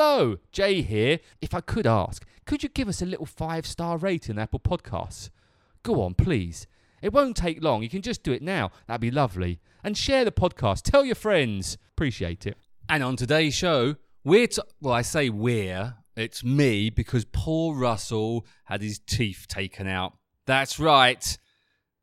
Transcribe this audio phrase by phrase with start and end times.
[0.00, 1.18] Hello, Jay here.
[1.40, 4.60] If I could ask, could you give us a little five star rating on Apple
[4.60, 5.30] Podcasts?
[5.82, 6.68] Go on, please.
[7.02, 7.82] It won't take long.
[7.82, 8.70] You can just do it now.
[8.86, 9.58] That'd be lovely.
[9.82, 10.82] And share the podcast.
[10.82, 11.78] Tell your friends.
[11.96, 12.56] Appreciate it.
[12.88, 15.96] And on today's show, we're t- well, I say we're.
[16.14, 20.12] It's me because poor Russell had his teeth taken out.
[20.46, 21.36] That's right.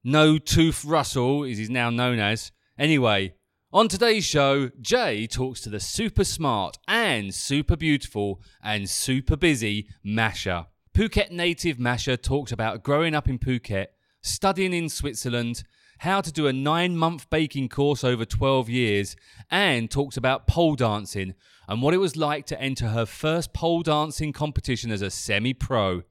[0.04, 2.52] No Tooth Russell, as he's now known as.
[2.78, 3.36] Anyway,
[3.76, 9.90] on today's show, Jay talks to the super smart and super beautiful and super busy
[10.02, 10.68] Masha.
[10.94, 13.88] Phuket native Masha talks about growing up in Phuket,
[14.22, 15.64] studying in Switzerland,
[15.98, 19.18] how to do a nine month baking course over 12 years,
[19.52, 21.34] and talks about pole dancing
[21.68, 25.54] and what it was like to enter her first pole dancing competition as a semi
[25.54, 26.04] pro.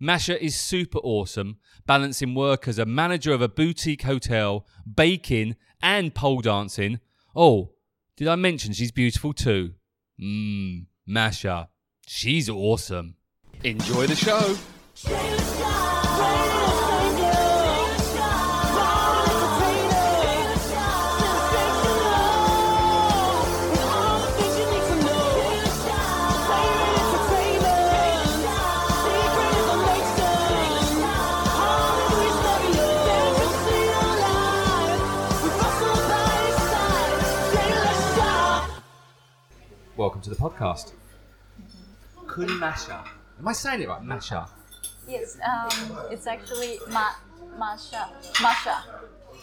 [0.00, 6.16] Masha is super awesome, balancing work as a manager of a boutique hotel, baking, and
[6.16, 6.98] pole dancing.
[7.34, 7.70] Oh,
[8.16, 9.74] did I mention she's beautiful too?
[10.20, 11.70] Mmm, Masha.
[12.06, 13.16] She's awesome.
[13.64, 14.56] Enjoy the show.
[40.12, 40.92] Welcome to the podcast.
[42.26, 43.02] Khun Masha.
[43.38, 44.02] Am I saying it right?
[44.04, 44.46] Masha.
[45.08, 47.16] Yes, um, it's actually Ma-
[47.58, 48.10] Masha.
[48.42, 48.84] Masha.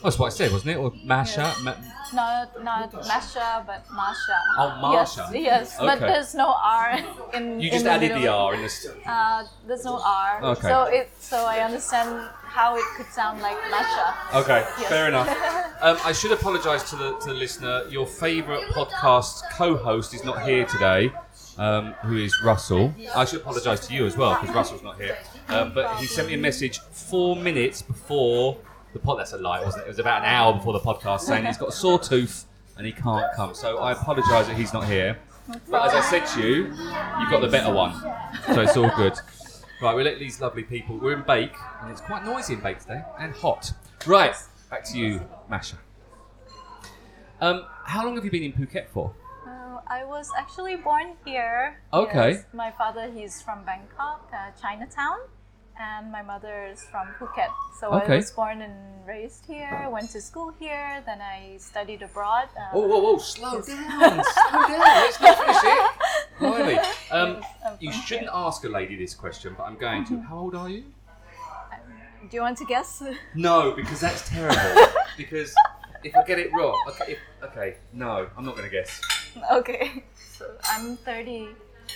[0.03, 0.77] That's what I said, wasn't it?
[0.77, 1.41] Or Masha?
[1.41, 1.63] Yes.
[1.63, 1.75] Ma-
[2.13, 4.37] Not not Masha, but Masha.
[4.59, 5.29] Oh, Masha.
[5.33, 6.99] Yes, yes, but there's no R
[7.33, 7.59] in.
[7.59, 8.27] you in just the added the.
[8.27, 8.87] R in this.
[9.07, 10.39] Uh, there's no R.
[10.53, 10.69] Okay.
[10.69, 14.15] So it so I understand how it could sound like Masha.
[14.35, 14.89] Okay, Yes.
[14.89, 15.27] fair enough.
[15.81, 17.85] Um, I should apologise to the to the listener.
[17.89, 21.09] Your favourite podcast co-host is not here today,
[21.57, 22.93] um, who is Russell.
[23.15, 25.17] I should apologise to you as well because Russell's not here.
[25.47, 28.57] Um, but he sent me a message four minutes before
[28.91, 29.19] the pod.
[29.19, 29.85] That's a lie, wasn't it?
[29.85, 32.43] It was about an hour before the podcast saying he's got a sore tooth
[32.75, 33.53] and he can't come.
[33.55, 35.17] So I apologise that he's not here.
[35.69, 37.93] But as I said to you, you've got the better one,
[38.53, 39.13] so it's all good.
[39.81, 40.97] Right, we let these lovely people.
[40.97, 43.71] We're in Bake, and it's quite noisy in Bake today, and hot.
[44.05, 44.35] Right,
[44.69, 45.77] back to you, Masha.
[47.39, 49.13] Um, how long have you been in Phuket for?
[49.47, 51.79] Uh, I was actually born here.
[51.93, 52.31] Okay.
[52.31, 52.45] Yes.
[52.51, 55.19] My father, he's from Bangkok, uh, Chinatown,
[55.79, 57.49] and my mother is from Phuket.
[57.79, 58.13] So Okay.
[58.13, 58.73] I was born and
[59.07, 62.49] raised here, went to school here, then I studied abroad.
[62.57, 64.79] Uh, Oh, whoa, whoa, slow down, slow down.
[64.79, 65.91] Let's not finish it.
[66.39, 66.79] Blimey.
[67.11, 67.41] Um,
[67.79, 70.19] you shouldn't ask a lady this question, but I'm going to.
[70.21, 70.83] How old are you?
[72.29, 73.01] Do you want to guess?
[73.35, 74.87] No, because that's terrible.
[75.17, 75.55] because
[76.03, 79.01] if I get it wrong, okay, if, okay, no, I'm not going to guess.
[79.51, 80.03] okay.
[80.37, 81.49] So I'm 30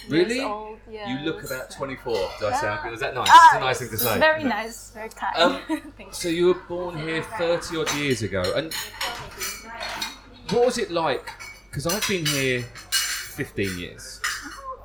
[0.09, 0.41] Really?
[0.41, 0.79] old.
[0.91, 1.07] Yes.
[1.09, 2.13] You look about 24.
[2.39, 2.93] Do I sound good?
[2.93, 3.27] Is that nice?
[3.31, 4.19] Ah, it's a nice thing to say.
[4.19, 5.35] Very nice, very kind.
[5.37, 8.73] Um, So you were born here 30 odd years ago, and
[10.51, 11.29] what was it like?
[11.69, 12.61] Because I've been here
[12.91, 14.21] 15 years.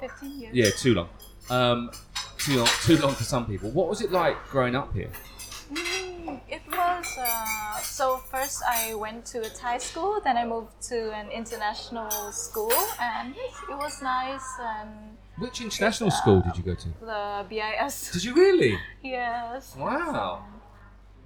[0.00, 0.54] 15 years.
[0.54, 1.08] Yeah, too long.
[1.50, 1.90] Um,
[2.38, 3.70] too long, too long for some people.
[3.70, 5.10] What was it like growing up here?
[5.72, 7.67] Mm, It was uh,
[7.98, 12.78] so first I went to a Thai school, then I moved to an international school,
[13.00, 13.34] and
[13.72, 14.48] it was nice.
[14.60, 14.90] And
[15.38, 16.88] Which international school did you go to?
[17.00, 18.78] the BIS, Did you really?
[19.02, 20.44] yes, Wow.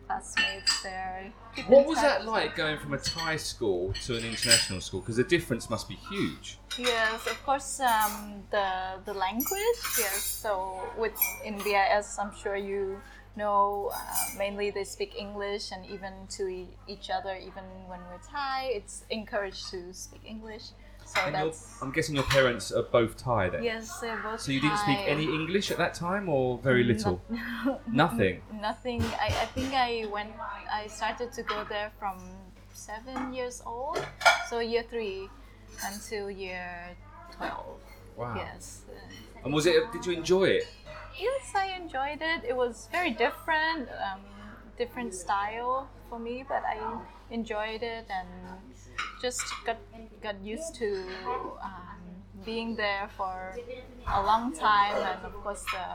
[0.06, 1.30] classmates there.
[1.54, 5.00] Keep What was that like going from a Thai school to an international school?
[5.00, 6.58] Because the difference must be huge.
[6.78, 7.80] Yes, of course.
[7.80, 8.68] Um, the
[9.08, 9.80] the language.
[10.04, 10.24] Yes.
[10.42, 10.50] So
[11.02, 12.82] with in BIS, I'm sure you
[13.36, 13.90] know.
[13.94, 13.98] Uh,
[14.38, 19.04] mainly they speak English, and even to e- each other, even when we're Thai, it's
[19.10, 20.64] encouraged to speak English.
[21.04, 23.64] So And your, that's I'm guessing your parents are both Thai then.
[23.64, 24.40] yes, they're both.
[24.40, 27.20] So you didn't speak any English at that time, or very little?
[27.92, 28.40] Nothing.
[28.60, 29.02] Nothing.
[29.20, 30.30] I, I think I went.
[30.72, 32.16] I started to go there from
[32.72, 33.98] seven years old,
[34.48, 35.28] so year three
[35.84, 36.96] until year
[37.36, 37.80] twelve.
[38.16, 38.34] Wow.
[38.36, 38.82] Yes.
[39.44, 39.74] And was it?
[39.92, 40.68] Did you enjoy it?
[41.18, 42.44] Yes, I enjoyed it.
[42.48, 44.20] It was very different, um,
[44.78, 46.78] different style for me, but I
[47.30, 48.28] enjoyed it and
[49.20, 49.76] just got
[50.22, 51.04] got used to
[51.62, 52.00] um,
[52.44, 53.56] being there for
[54.08, 54.96] a long time.
[54.96, 55.86] And of course, the,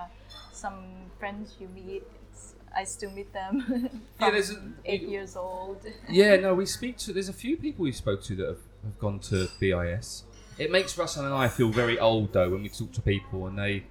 [0.51, 0.85] some
[1.19, 4.01] friends you meet, it's, I still meet them.
[4.21, 5.81] Yeah, there's a- eight years old.
[6.09, 7.13] Yeah, no, we speak to.
[7.13, 10.23] There's a few people we spoke to that have, have gone to BIS.
[10.57, 13.57] It makes Russell and I feel very old though when we talk to people and
[13.59, 13.83] they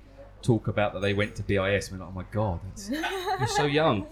[0.46, 1.90] talk about that they went to BIS.
[1.90, 2.90] And we're like, oh my god, that's,
[3.38, 4.06] you're so young.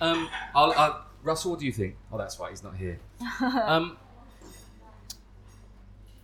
[0.00, 1.96] Um, I'll, i Russell, what do you think?
[2.12, 2.98] Oh, that's right, he's not here.
[3.42, 3.96] Um,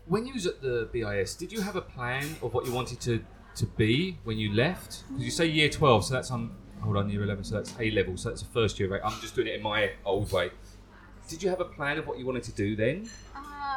[0.06, 2.98] when you was at the BIS, did you have a plan of what you wanted
[3.00, 3.22] to,
[3.56, 5.04] to be when you left?
[5.08, 6.50] Because you say year 12, so that's on,
[6.80, 9.02] hold on, year 11, so that's A level, so that's the first year, right?
[9.04, 10.50] I'm just doing it in my old way.
[11.28, 13.10] Did you have a plan of what you wanted to do then?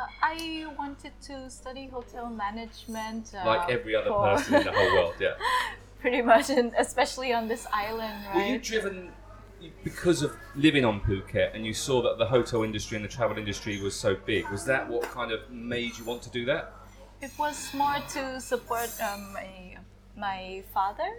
[0.01, 3.31] Uh, I wanted to study hotel management.
[3.35, 5.33] Uh, Like every other for- person in the whole world, yeah.
[6.01, 8.35] Pretty much, and especially on this island, right?
[8.35, 9.11] Were you driven
[9.83, 13.37] because of living on Phuket and you saw that the hotel industry and the travel
[13.37, 14.49] industry was so big?
[14.49, 16.73] Was that what kind of made you want to do that?
[17.21, 19.77] It was more to support um, my,
[20.17, 21.09] my father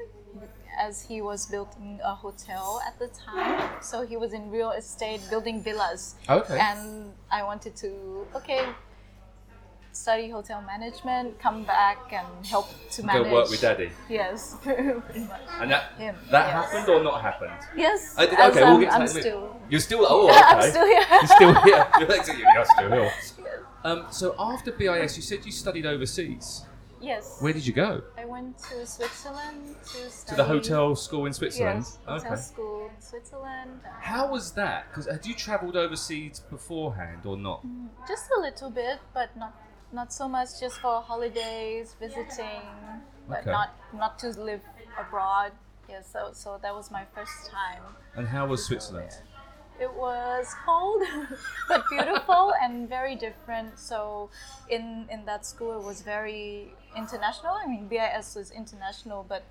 [0.79, 3.71] as he was building a hotel at the time.
[3.83, 6.15] So he was in real estate building villas.
[6.29, 6.59] Okay.
[6.59, 8.67] And I wanted to, okay,
[9.93, 13.25] study hotel management, come back and help to manage.
[13.25, 13.91] Go work with daddy.
[14.09, 14.83] Yes, pretty
[15.21, 15.41] much.
[15.61, 16.71] And that Him, that yes.
[16.73, 17.53] happened or not happened?
[17.77, 18.15] Yes.
[18.17, 19.21] I did- okay, we'll I'm, get to I'm that in a minute.
[19.23, 19.61] still.
[19.69, 20.39] You're still oh okay.
[20.39, 21.05] I'm still here.
[21.11, 21.87] You're still here.
[21.99, 23.13] You're, like, you're still here.
[23.85, 26.65] Um, so after BIS, you said you studied overseas.
[27.03, 27.39] Yes.
[27.41, 28.03] Where did you go?
[28.17, 30.31] I went to Switzerland to study.
[30.31, 31.81] To the hotel school in Switzerland.
[31.81, 32.41] Yes, hotel okay.
[32.41, 33.81] school in Switzerland.
[33.85, 34.89] Uh, How was that?
[34.89, 37.65] Because had you travelled overseas beforehand or not?
[38.07, 39.53] Just a little bit, but not
[39.93, 40.61] not so much.
[40.61, 42.63] Just for holidays, visiting,
[43.29, 43.51] but Okay.
[43.51, 44.63] not not to live
[44.99, 45.53] abroad.
[45.89, 47.83] Yeah, so so that was my first time.
[48.15, 49.11] And how was Switzerland?
[49.81, 51.03] It was cold,
[51.69, 53.79] but beautiful and very different.
[53.79, 54.31] So,
[54.69, 57.53] in in that school, it was very international.
[57.53, 59.43] I mean, BIS was international, but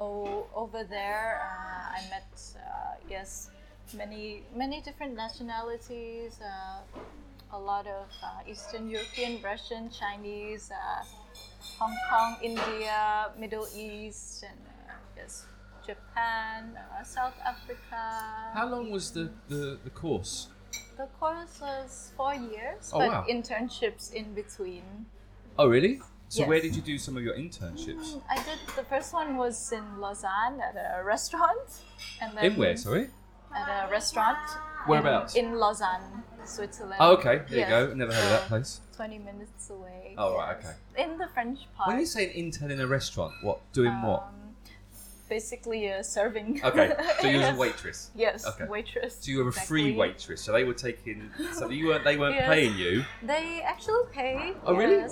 [0.00, 2.26] oh, over there, uh, I met
[2.56, 3.50] uh, yes,
[3.96, 6.40] many many different nationalities.
[6.40, 6.80] Uh,
[7.52, 11.04] a lot of uh, Eastern European, Russian, Chinese, uh,
[11.78, 14.58] Hong Kong, India, Middle East, and
[14.88, 15.46] uh, yes,
[15.86, 18.02] Japan, uh, South Africa.
[18.54, 20.48] How long was the, the, the course?
[20.96, 23.26] The course was four years, Oh, but wow.
[23.30, 25.06] internships in between.
[25.58, 26.00] Oh, really?
[26.34, 26.48] So Yes.
[26.48, 28.20] where did you do some of your internships?
[28.28, 31.68] I did the first one was in Lausanne at a restaurant,
[32.20, 32.76] and then In where?
[32.76, 33.08] Sorry.
[33.54, 34.38] At a restaurant.
[34.88, 35.36] Whereabouts?
[35.36, 36.96] In, in Lausanne, Switzerland.
[36.98, 37.42] Oh, okay.
[37.48, 37.70] There Yes.
[37.70, 37.94] you go.
[37.94, 38.80] Never heard of that place.
[38.96, 40.16] Twenty minutes away.
[40.18, 40.74] Oh, right, yes.
[40.98, 41.86] In the French part.
[41.90, 44.22] When you say an intern in a restaurant, what doing what?
[44.24, 44.34] um,
[45.28, 46.60] Basically, uh, serving.
[46.62, 48.10] Okay, so you was a waitress.
[48.14, 48.66] Yes, Okay.
[48.66, 49.18] waitress.
[49.20, 50.42] So you were a free waitress.
[50.42, 51.30] So they were taking.
[51.54, 52.04] So you weren't.
[52.04, 52.48] They weren't Yes.
[52.48, 53.04] paying you.
[53.22, 54.52] They actually pay.
[54.66, 55.08] Oh, really?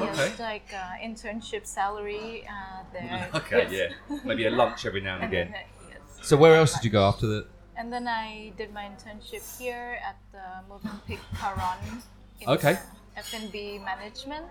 [0.00, 0.16] Yes.
[0.16, 0.42] Yes, Okay.
[0.42, 2.46] like uh, internship salary.
[2.48, 3.28] Uh, there.
[3.34, 3.92] Okay, yes.
[4.10, 4.18] yeah.
[4.24, 5.52] Maybe a lunch every now and And again.
[5.52, 6.26] then, uh, yes.
[6.28, 7.46] So where else did you go after that?
[7.76, 12.02] And then I did my internship here at the Movenpick Karon.
[12.40, 12.78] in, Okay.
[13.16, 14.46] F&B management.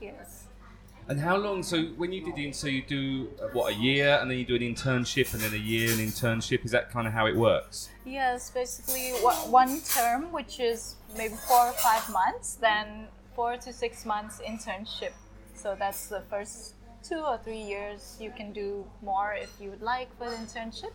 [0.00, 0.44] Yes.
[1.08, 1.62] And how long?
[1.62, 4.44] So when you did the so you do uh, what a year, and then you
[4.46, 6.64] do an internship, and then a year an internship.
[6.64, 7.90] Is that kind of how it works?
[8.06, 13.72] Yes, basically one one term, which is maybe four or five months, then four to
[13.72, 15.12] six months internship.
[15.54, 18.16] So that's the first two or three years.
[18.20, 20.92] You can do more if you would like for the internship.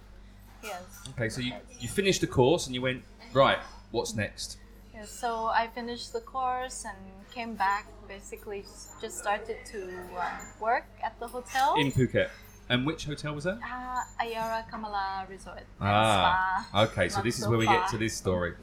[0.63, 0.83] Yes.
[1.11, 3.03] Okay, so you you finished the course and you went
[3.33, 3.59] right.
[3.91, 4.57] What's next?
[4.93, 6.97] Yes, so I finished the course and
[7.33, 7.85] came back.
[8.07, 8.65] Basically,
[9.01, 9.79] just started to
[10.17, 11.75] uh, work at the hotel.
[11.77, 12.29] In Phuket.
[12.71, 13.57] And which hotel was that?
[13.63, 15.63] uh, Ayara Kamala Resort.
[15.81, 16.83] Ah, Spa.
[16.83, 17.09] okay.
[17.09, 18.53] So Not this is so where we get to this story.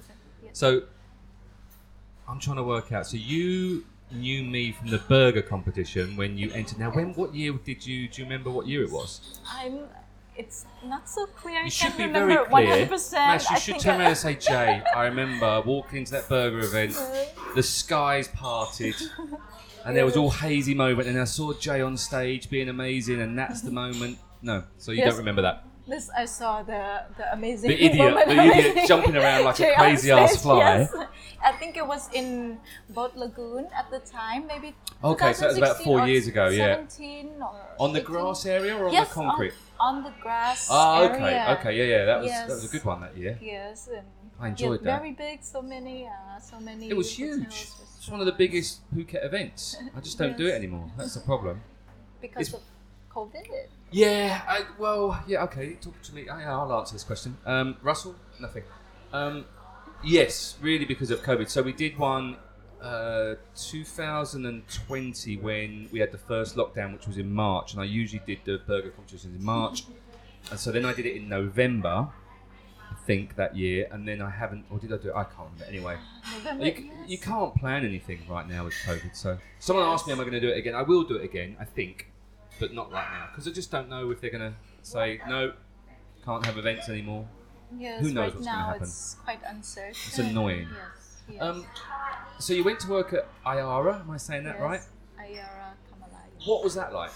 [0.53, 0.83] So
[2.29, 3.07] I'm trying to work out.
[3.07, 6.79] So you knew me from the burger competition when you entered.
[6.79, 8.09] Now, when what year did you?
[8.09, 9.41] Do you remember what year it was?
[9.51, 9.81] I'm.
[10.39, 11.55] It's not so clear.
[11.61, 12.87] I You can't should be remember very clear.
[12.87, 13.13] 100%.
[13.15, 16.29] Max, you I should turn I- around and say, Jay, I remember walking into that
[16.29, 16.95] burger event,
[17.55, 18.95] the skies parted,
[19.87, 23.39] and there was all hazy moment, and I saw Jay on stage being amazing, and
[23.39, 24.19] that's the moment.
[24.43, 25.09] No, so you Yes.
[25.09, 25.65] don't remember that.
[25.89, 29.75] This I saw the the amazing The idiot- the idiot jumping around like a Jay
[29.75, 30.59] crazy ass fly.
[30.81, 30.95] yes.
[31.67, 32.59] I think it was in
[32.91, 34.73] Boat Lagoon at the time, maybe.
[35.03, 36.77] Okay, so that was about four years ago, yeah.
[36.77, 38.13] 17 or On the 18.
[38.13, 39.53] grass area or on yes, the concrete?
[39.81, 40.69] On, on the grass.
[40.71, 41.57] Oh, okay, area.
[41.59, 42.05] okay, yeah, yeah.
[42.05, 42.47] That was Yes.
[42.47, 43.37] that was a good one that year.
[43.43, 44.07] Yes, and
[44.39, 45.01] I enjoyed yeah, that.
[45.01, 46.89] Very big, so many, uh, so many.
[46.89, 47.67] It was huge.
[47.99, 49.77] It's one of the biggest Phuket events.
[49.97, 50.89] I just don't do it anymore.
[50.97, 51.63] That's the problem.
[52.21, 52.63] because it's- of
[53.13, 53.49] COVID.
[53.91, 55.75] Yeah, I, well, yeah, okay.
[55.75, 56.29] Talk to me.
[56.29, 57.37] I, I'll answer this question.
[57.45, 58.63] Um, Russell, nothing.
[59.13, 59.47] Um,
[60.07, 61.49] yes, really because of COVID.
[61.49, 62.37] So we did one
[62.81, 68.23] uh, 2020 when we had the first lockdown, which was in March, and I usually
[68.25, 69.85] did the burger competitions in March,
[70.51, 72.09] and so then I did it in November,
[72.91, 75.15] I think that year, and then I haven't, or did I do it?
[75.15, 75.65] I can't remember.
[75.69, 75.97] Anyway,
[76.37, 77.11] November, you, c- yes.
[77.11, 79.15] you can't plan anything right now with COVID.
[79.15, 81.25] So someone asked me, "Am I going to do it again?" I will do it
[81.25, 82.13] again, I think,
[82.61, 85.53] but not right now because I just don't know if they're going to say no,
[86.25, 87.27] can't have events anymore.
[87.79, 88.83] Yes, who knows right what's gonna now happen?
[88.83, 89.91] it's quite uncertain.
[90.07, 90.69] It's annoying.
[90.71, 91.43] Yes, yes.
[91.43, 91.67] Um,
[92.39, 94.01] So you went to work at Ayara.
[94.01, 94.81] Am I saying that right?
[94.81, 96.47] Yes, Ayara Kamalaya.
[96.49, 97.11] What was that like?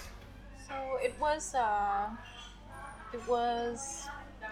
[0.67, 2.09] So it was uh,
[3.13, 4.07] it was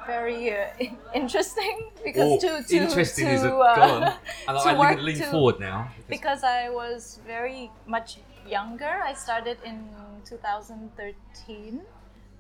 [0.07, 0.67] very uh,
[1.15, 4.03] interesting because to, to Oh, interesting to, is uh, go on.
[4.49, 5.91] And to I lean, lean to- forward now.
[6.09, 9.03] because I was very much younger.
[9.05, 9.89] I started in
[10.25, 11.81] 2013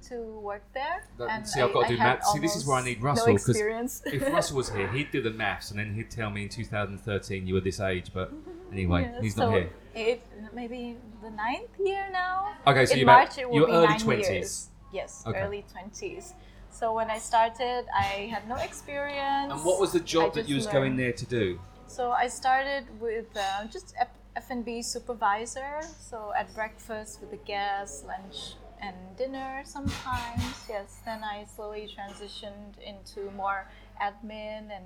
[0.08, 1.04] to work there.
[1.18, 2.32] That- and see, I've I- got to do had maths.
[2.32, 4.02] See, this is where I need Russell, No 'cause experience.
[4.06, 7.46] if Russell was here, he'd do the maths and then he'd tell me in 2013
[7.46, 8.10] you were this age.
[8.14, 8.32] But
[8.72, 9.70] anyway, Yeah, he's so not here.
[9.94, 12.52] Eight, maybe the ninth year now.
[12.66, 14.30] Okay, so in you're about- March it will you're be early nine 20s.
[14.30, 14.68] years.
[14.92, 15.38] Yes, Okay.
[15.40, 16.32] early twenties.
[16.70, 19.52] So when I started, I had no experience.
[19.52, 21.60] And what was the I job that you was going there to do?
[21.86, 23.94] So I started with uh, just
[24.36, 25.80] F&B supervisor.
[25.98, 30.42] So at breakfast with the guests, lunch and dinner sometimes.
[30.68, 31.00] Yes.
[31.04, 33.66] Then I slowly transitioned into more
[34.02, 34.84] admin and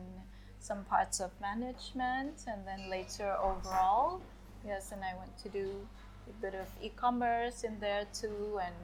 [0.60, 4.20] some parts of management, and then later overall.
[4.64, 5.68] Yes, and I went to do
[6.30, 8.74] a bit of e-commerce in there too, and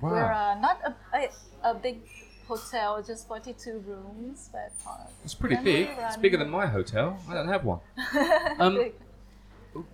[0.00, 0.10] Wow.
[0.10, 2.00] we're uh, not a, a, a big
[2.46, 5.88] hotel, just 42 rooms, but uh, It's pretty big.
[5.98, 7.18] It's bigger than my hotel.
[7.28, 7.80] I don't have one.
[8.60, 8.94] Um, Big.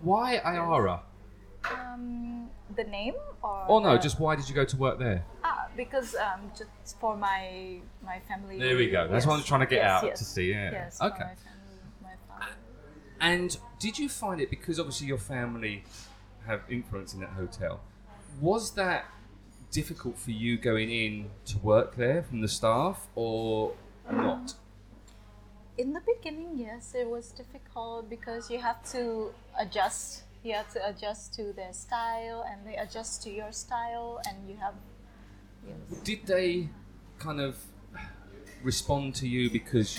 [0.03, 1.01] Why Ayara?
[1.65, 3.65] Um, the name or?
[3.69, 5.25] Oh no, the- just why did you go to work there?
[5.45, 8.59] ah, because um, just for my my family.
[8.59, 9.09] There we go.
[9.09, 10.19] That's what I was trying to get Yes, out yes.
[10.19, 10.51] to see.
[10.51, 10.71] Yeah.
[10.73, 11.01] Yes.
[11.01, 11.19] okay.
[11.19, 12.47] my family, my.
[13.21, 15.85] And did you find it because obviously your family
[16.47, 17.81] have influence in that hotel?
[18.41, 19.05] Was that
[19.71, 23.75] difficult for you going in to work there from the staff or
[24.11, 24.55] not?
[25.77, 30.25] In the beginning, yes, it was difficult because you have to adjust.
[30.43, 34.57] You have to adjust to their style, and they adjust to your style, and you
[34.57, 34.75] have.
[35.67, 35.99] Yes.
[36.03, 36.69] Did they
[37.19, 37.57] kind of
[38.63, 39.99] respond to you because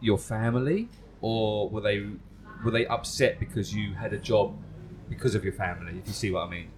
[0.00, 0.88] your family,
[1.22, 2.06] or were they
[2.64, 4.54] were they upset because you had a job
[5.08, 5.98] because of your family?
[5.98, 6.68] If you see what I mean.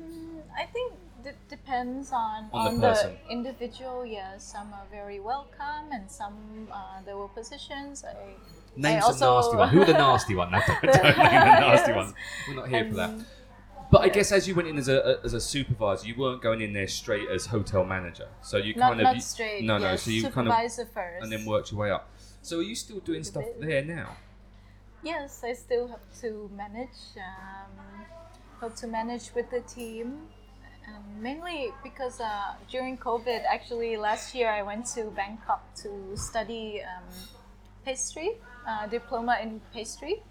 [0.00, 3.16] Mm, I think it depends on, On the person.
[3.28, 4.06] individual.
[4.06, 8.04] Yes, some are very welcome, and some uh, there were positions.
[8.04, 8.14] I,
[8.76, 9.68] Name I some also- nasty one.
[9.70, 10.50] Who are the nasty one?
[10.52, 12.14] No, don't, don't name the nasty one.
[12.48, 13.10] We're not here for that.
[13.90, 16.60] But I guess as you went in as a as a supervisor, you weren't going
[16.60, 18.28] in there straight as hotel manager.
[18.42, 19.64] So you Not kind of not you- straight.
[19.64, 19.90] No, no.
[19.90, 22.08] yes, So you kind of supervisor first, and then worked your way up.
[22.42, 24.16] So are you still doing stuff there now?
[25.02, 27.00] Yes, I still have to manage.
[27.16, 28.04] Um,
[28.60, 30.28] have to manage with the team,
[30.86, 36.80] and mainly because uh, during COVID, actually last year I went to Bangkok to study
[36.82, 37.04] um,
[37.84, 38.30] pastry,
[38.68, 40.22] uh, diploma in pastry,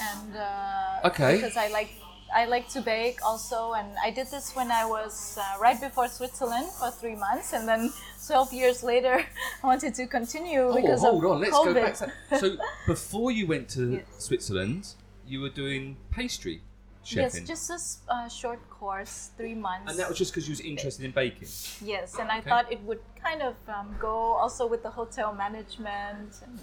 [0.00, 1.36] and uh, Okay.
[1.36, 1.90] because I like.
[2.32, 6.06] I like to bake also, and I did this when I was uh, right before
[6.06, 7.92] Switzerland for three months, and then
[8.24, 9.14] 12 years later,
[9.64, 11.40] I wanted to continue because oh, hold of on.
[11.40, 11.74] Let's COVID.
[11.74, 11.94] go back.
[11.96, 12.38] To.
[12.38, 14.04] So before you went to Yes.
[14.18, 14.94] Switzerland,
[15.26, 16.62] you were doing pastry
[17.10, 17.68] Yes, just
[18.08, 19.90] a uh, short course, three months.
[19.90, 21.48] and that was just because you was interested in baking.
[21.82, 22.48] yes, and I Okay.
[22.50, 26.30] thought it would kind of um, go also with the hotel management.
[26.46, 26.60] And,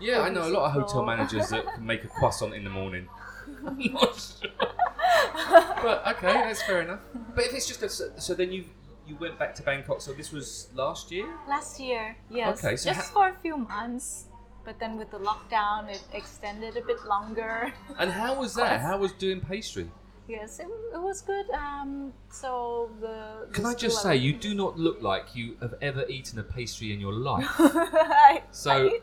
[0.00, 2.70] Yeah, I know a lot of hotel managers that can make a croissant in the
[2.70, 3.08] morning.
[3.66, 4.50] I'm not sure.
[5.82, 7.00] but okay, that's fair enough.
[7.34, 8.64] But if it's just a, so- so then you
[9.06, 10.00] you went back to Bangkok.
[10.00, 11.26] So this was last year.
[11.48, 14.24] last year, yes, Okay, so just ha- for a few months.
[14.64, 17.72] But then with the lockdown, it extended a bit longer.
[18.00, 18.80] And how was that?
[18.80, 19.88] How was doing pastry?
[20.28, 21.48] yes, it, it was good.
[21.50, 23.46] Um, so the.
[23.52, 26.92] Can I just say, you do not look like you have ever eaten a pastry
[26.92, 27.46] in your life.
[27.58, 29.00] I- So, I-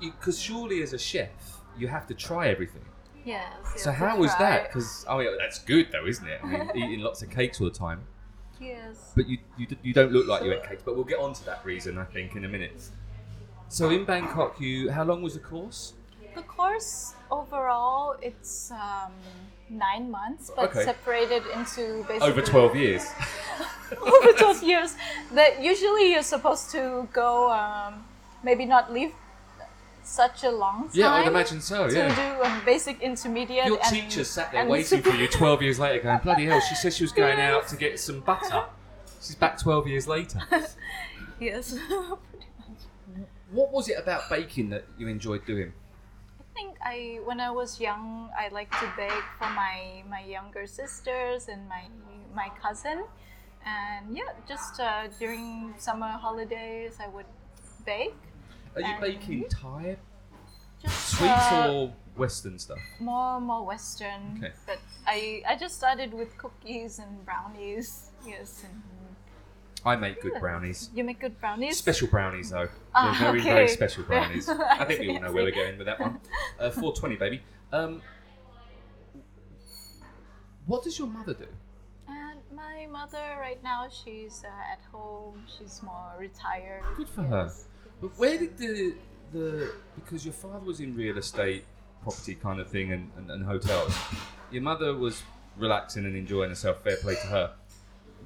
[0.00, 1.30] because surely as a chef,
[1.78, 2.84] you have to try everything.
[3.24, 3.48] yes.
[3.76, 4.68] So how was that?
[4.68, 6.40] Because oh yeah, that's good though, isn't it?
[6.42, 8.00] I mean, eating lots of cakes all the time.
[8.60, 9.12] Yes.
[9.14, 10.82] But you, you you don't look like you ate cakes.
[10.84, 12.80] But we'll get on to that reason I think in a minute.
[13.68, 15.92] So in Bangkok, you how long was the course?
[16.34, 19.12] The course overall, it's um,
[19.70, 20.84] nine months, but Okay.
[20.84, 23.02] separated into basically Over twelve years.
[24.00, 24.94] over 12 years.
[25.32, 28.04] That usually you're supposed to go, um,
[28.42, 29.12] maybe not leave
[30.02, 30.90] such a long time.
[30.94, 31.88] yeah, I'd imagine so.
[31.88, 32.14] To Yeah.
[32.14, 33.66] do um, basic, intermediate.
[33.66, 36.74] Your and, teacher sat there waiting for you 12 years later, going, bloody hell, she
[36.76, 38.64] said she was going out to get some butter.
[39.20, 40.40] She's back 12 years later.
[41.40, 41.76] yes.
[43.50, 45.72] What was it about baking that you enjoyed doing?
[46.40, 50.66] I think I, when I was young, I liked to bake for my my younger
[50.66, 51.84] sisters and my
[52.34, 53.04] my cousin,
[53.64, 57.26] and yeah, just uh, during summer holidays, I would
[57.86, 58.14] bake.
[58.74, 59.96] Are you baking Thai,
[60.82, 62.78] Just sweets, uh, or Western stuff?
[63.00, 64.36] more more Western.
[64.38, 64.52] Okay.
[64.66, 68.10] But I I just started with cookies and brownies.
[68.26, 68.82] Yes, and
[69.84, 70.90] I make good brownies.
[70.94, 71.78] You make good brownies.
[71.78, 72.68] Special brownies, though.
[72.94, 74.48] Ah, They're very, very special brownies.
[74.80, 76.20] I think we all know where we're going with that one.
[76.58, 77.42] Uh, 420, baby.
[77.72, 78.02] Um,
[80.66, 81.46] what does your mother do?
[82.08, 85.42] And my mother, right now, she's uh, at home.
[85.46, 86.82] She's more retired.
[86.96, 87.52] Good for her.
[88.00, 88.94] But where did the
[89.32, 91.64] the because your father was in real estate,
[92.02, 93.96] property kind of thing, and, and, and hotels.
[94.50, 95.22] Your mother was
[95.56, 96.82] relaxing and enjoying herself.
[96.82, 97.52] Fair play to her.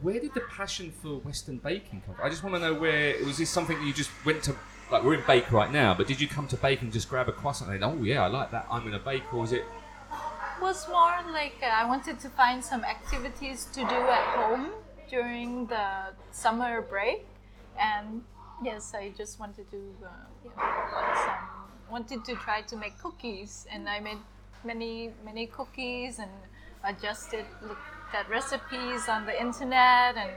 [0.03, 2.25] Where did the passion for Western baking come from?
[2.25, 4.57] I just want to know where was this something that you just went to?
[4.91, 7.29] Like we're in bake right now, but did you come to bake and just grab
[7.29, 8.67] a croissant and oh yeah, I like that.
[8.71, 9.65] I'm gonna bake, or was it?
[10.61, 14.71] was more like uh, I wanted to find some activities to do at home
[15.09, 17.27] during the summer break,
[17.79, 18.23] and
[18.63, 20.09] yes, I just wanted to uh,
[20.45, 24.19] yeah, some, wanted to try to make cookies, and I made
[24.65, 26.31] many many cookies and
[26.85, 27.81] adjusted looked
[28.15, 30.31] at recipes on the internet and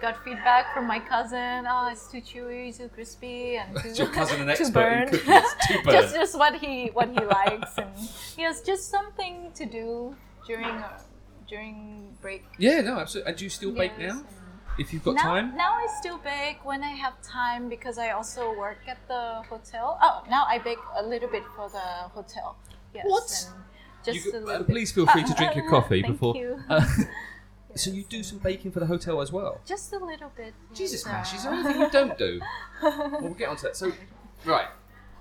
[0.00, 1.64] got feedback from my cousin.
[1.68, 5.44] Oh, it's too chewy, too crispy, and too your cousin an too expert in cookies?
[5.68, 7.90] Too just just what he what he likes, and
[8.36, 10.14] yes, just something to do
[10.46, 11.00] during uh,
[11.48, 12.44] during break.
[12.58, 13.30] Yeah, no, absolutely.
[13.30, 14.22] And do you still bake Yes, now?
[14.78, 15.56] If you've got now, time?
[15.56, 19.98] now I still bake when I have time because I also work at the hotel.
[20.02, 22.56] Oh, now I bake a little bit for the hotel.
[22.94, 23.48] Yes, What?
[24.04, 24.68] Just You a little uh, bit.
[24.68, 26.36] please feel free to drink your coffee Thank before.
[26.36, 26.60] you.
[26.70, 29.60] Uh, so you do some baking for the hotel as well?
[29.66, 30.54] Just a little bit.
[30.72, 32.40] Jesus, yes, Mash, is uh, there anything you don't do?
[32.82, 33.76] well, we'll get onto that.
[33.76, 33.92] So,
[34.46, 34.68] right.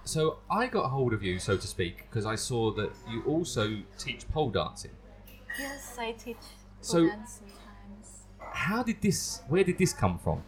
[0.06, 3.80] So I got hold of you, so to speak, because I saw that you also
[3.98, 4.92] teach pole dancing.
[5.60, 6.38] Yes, I teach
[6.80, 7.60] So- pole dance sometimes.
[8.56, 9.42] How did this?
[9.50, 10.42] Where did this come from?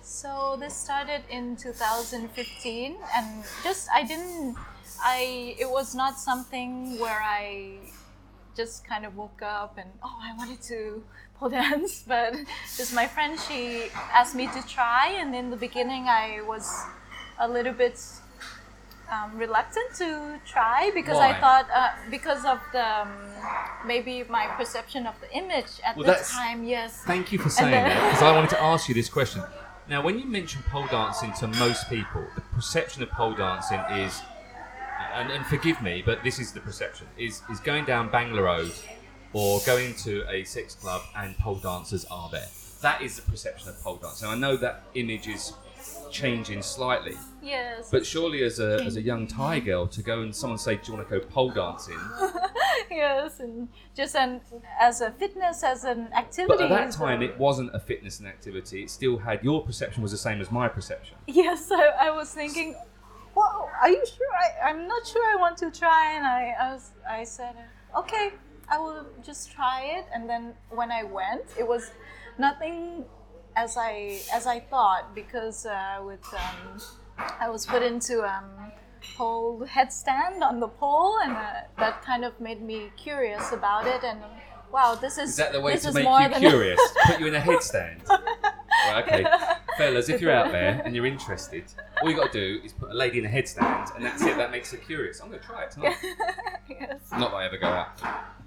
[0.00, 4.56] So this started in 2015, and just I didn't,
[5.04, 7.76] I it was not something where I
[8.56, 11.04] just kind of woke up and oh I wanted to
[11.36, 12.34] pole dance, but
[12.76, 16.66] just my friend she asked me to try, and in the beginning I was
[17.38, 18.00] a little bit
[19.12, 21.30] um, reluctant to try because Why?
[21.30, 23.08] I thought uh, because of the um,
[23.86, 26.64] maybe my perception of the image at Well, the time.
[26.64, 27.02] Yes.
[27.04, 29.42] Thank you for saying then- that, because I wanted to ask you this question.
[29.88, 34.22] Now, when you mention pole dancing to most people, the perception of pole dancing is,
[35.12, 38.72] and, and forgive me, but this is the perception, is, is going down Bangla Road
[39.32, 42.46] or going to a sex club and pole dancers are there.
[42.80, 44.28] That is the perception of pole dancing.
[44.28, 45.52] I know that image is
[46.10, 47.90] changing slightly, Yes.
[47.90, 50.82] but surely as a, as a young Thai girl to go and someone say, do
[50.86, 51.98] you want to go pole dancing?
[52.90, 54.40] yes, and just an
[54.80, 56.54] as a fitness as an activity.
[56.56, 58.84] But at that time, it wasn't a fitness and activity.
[58.84, 61.16] It still had, your perception was the same as my perception.
[61.26, 62.76] yes, I, I was thinking,
[63.34, 64.26] well, are you sure?
[64.34, 67.56] I, I'm not sure I want to try, and I, I was I said,
[67.96, 68.32] okay,
[68.68, 70.06] I will just try it.
[70.14, 71.90] And then when I went, it was
[72.38, 73.04] nothing
[73.56, 76.80] as I as I thought because uh, with um,
[77.18, 78.44] I was put into um,
[79.16, 84.02] pole headstand on the pole, and uh, that kind of made me curious about it.
[84.04, 84.20] And
[84.72, 86.80] wow, this is Is that the way this to make you curious?
[87.06, 88.06] Put you in a headstand?
[88.08, 89.26] Right, okay.
[89.78, 91.64] Fellas, if you're out there and you're interested,
[92.02, 94.36] all you got to do is put a lady in a headstand, and that's it.
[94.36, 95.20] That makes her curious.
[95.20, 95.96] I'm going to try it tonight.
[96.68, 97.00] yes.
[97.12, 97.90] Not that I ever go out.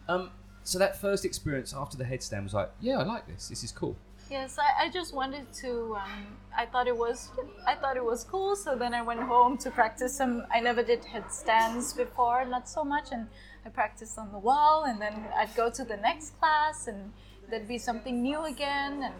[0.07, 0.31] Um,
[0.63, 3.49] so that first experience after the headstand was like, yeah, I like this.
[3.49, 3.95] This is cool.
[4.29, 5.95] Yes, I, I just wanted to.
[5.95, 7.29] Um, I thought it was.
[7.67, 8.55] I thought it was cool.
[8.55, 10.45] So then I went home to practice some.
[10.51, 13.27] I never did headstands before, not so much, and
[13.65, 14.85] I practiced on the wall.
[14.85, 17.11] And then I'd go to the next class, and
[17.49, 19.03] there'd be something new again.
[19.03, 19.13] And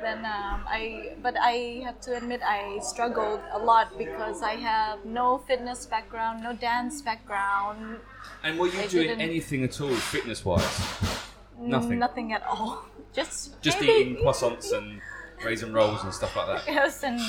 [0.00, 1.14] then um, I.
[1.22, 6.42] But I have to admit, I struggled a lot because I have no fitness background,
[6.42, 7.98] no dance background,
[8.42, 11.20] And were you I doing anything at all fitness wise?
[11.58, 11.98] Nothing.
[11.98, 12.86] nothing at all.
[13.12, 15.00] Just Just maybe- eating croissants and
[15.44, 16.72] raisin rolls and stuff like that.
[16.72, 17.20] Yes, and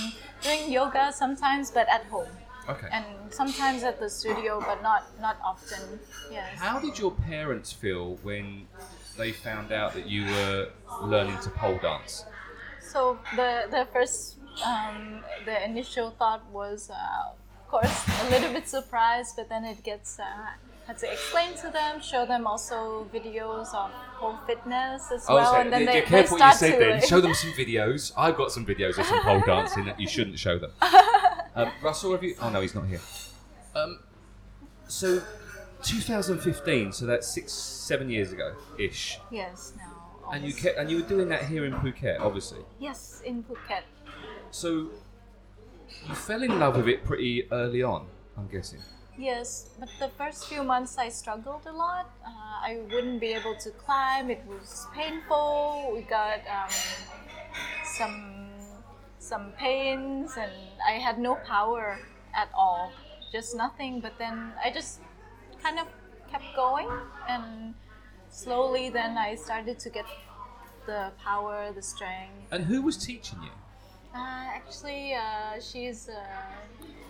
[0.41, 2.29] doing yoga sometimes, but at home.
[2.69, 2.87] Okay.
[2.93, 5.99] and sometimes at the studio, but not not often.
[6.31, 6.57] Yes.
[6.57, 8.67] How did your parents feel when
[9.17, 10.69] they found out that you were
[11.01, 12.23] learning to pole dance?
[12.79, 18.65] So the the first um, the initial thought was, uh, of course, a little bit
[18.69, 20.17] surprised, but then it gets.
[20.17, 20.23] Uh,
[20.87, 25.59] had to explain to them, show them also videos of pole fitness as well, so
[25.61, 27.01] and then yeah, they, they careful what you start said to then.
[27.07, 28.11] Show them some videos.
[28.17, 30.71] I've got some videos of some pole dancing that you shouldn't show them.
[31.55, 32.35] Um, Russell, have you?
[32.41, 32.99] Oh no, he's not here.
[33.75, 33.99] Um,
[34.87, 35.21] so,
[35.83, 36.91] 2015.
[36.91, 39.19] So that's six, seven years ago, ish.
[39.29, 40.31] Yes, now.
[40.31, 42.61] And you kept, and you were doing that here in Phuket, obviously.
[42.79, 43.83] Yes, in Phuket.
[44.49, 44.89] So,
[46.07, 48.07] you fell in love with it pretty early on.
[48.35, 48.79] I'm guessing.
[49.17, 52.09] Yes, but the first few months I struggled a lot.
[52.25, 54.31] Uh, I wouldn't be able to climb.
[54.31, 55.91] It was painful.
[55.93, 56.73] We got um,
[57.85, 58.49] some
[59.19, 60.51] some pains, and
[60.87, 61.99] I had no power
[62.33, 62.91] at all,
[63.31, 63.99] just nothing.
[64.01, 64.99] But then I just
[65.61, 65.87] kind of
[66.31, 66.89] kept going,
[67.29, 67.75] and
[68.29, 70.05] slowly then I started to get
[70.87, 72.49] the power, the strength.
[72.51, 73.51] And who was teaching you?
[74.13, 76.23] Uh, actually, uh, she's a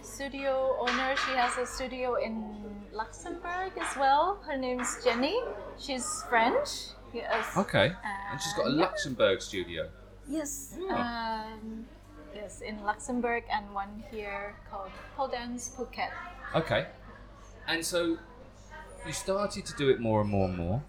[0.03, 1.15] studio owner.
[1.15, 2.43] She has a studio in
[2.91, 4.39] Luxembourg as well.
[4.45, 5.39] Her name's Jenny.
[5.79, 6.91] She's French.
[7.13, 7.45] Yes.
[7.57, 7.91] Okay.
[8.31, 8.69] And she's got a.
[8.69, 9.89] Luxembourg studio.
[10.27, 10.77] Yes.
[10.79, 10.95] Oh.
[10.95, 11.85] Um,
[12.35, 14.55] yes, in Luxembourg and one here
[15.15, 16.09] called Dance Phuket.
[16.55, 16.87] Okay.
[17.67, 18.17] And so
[19.05, 20.83] you started to do it more and more and more,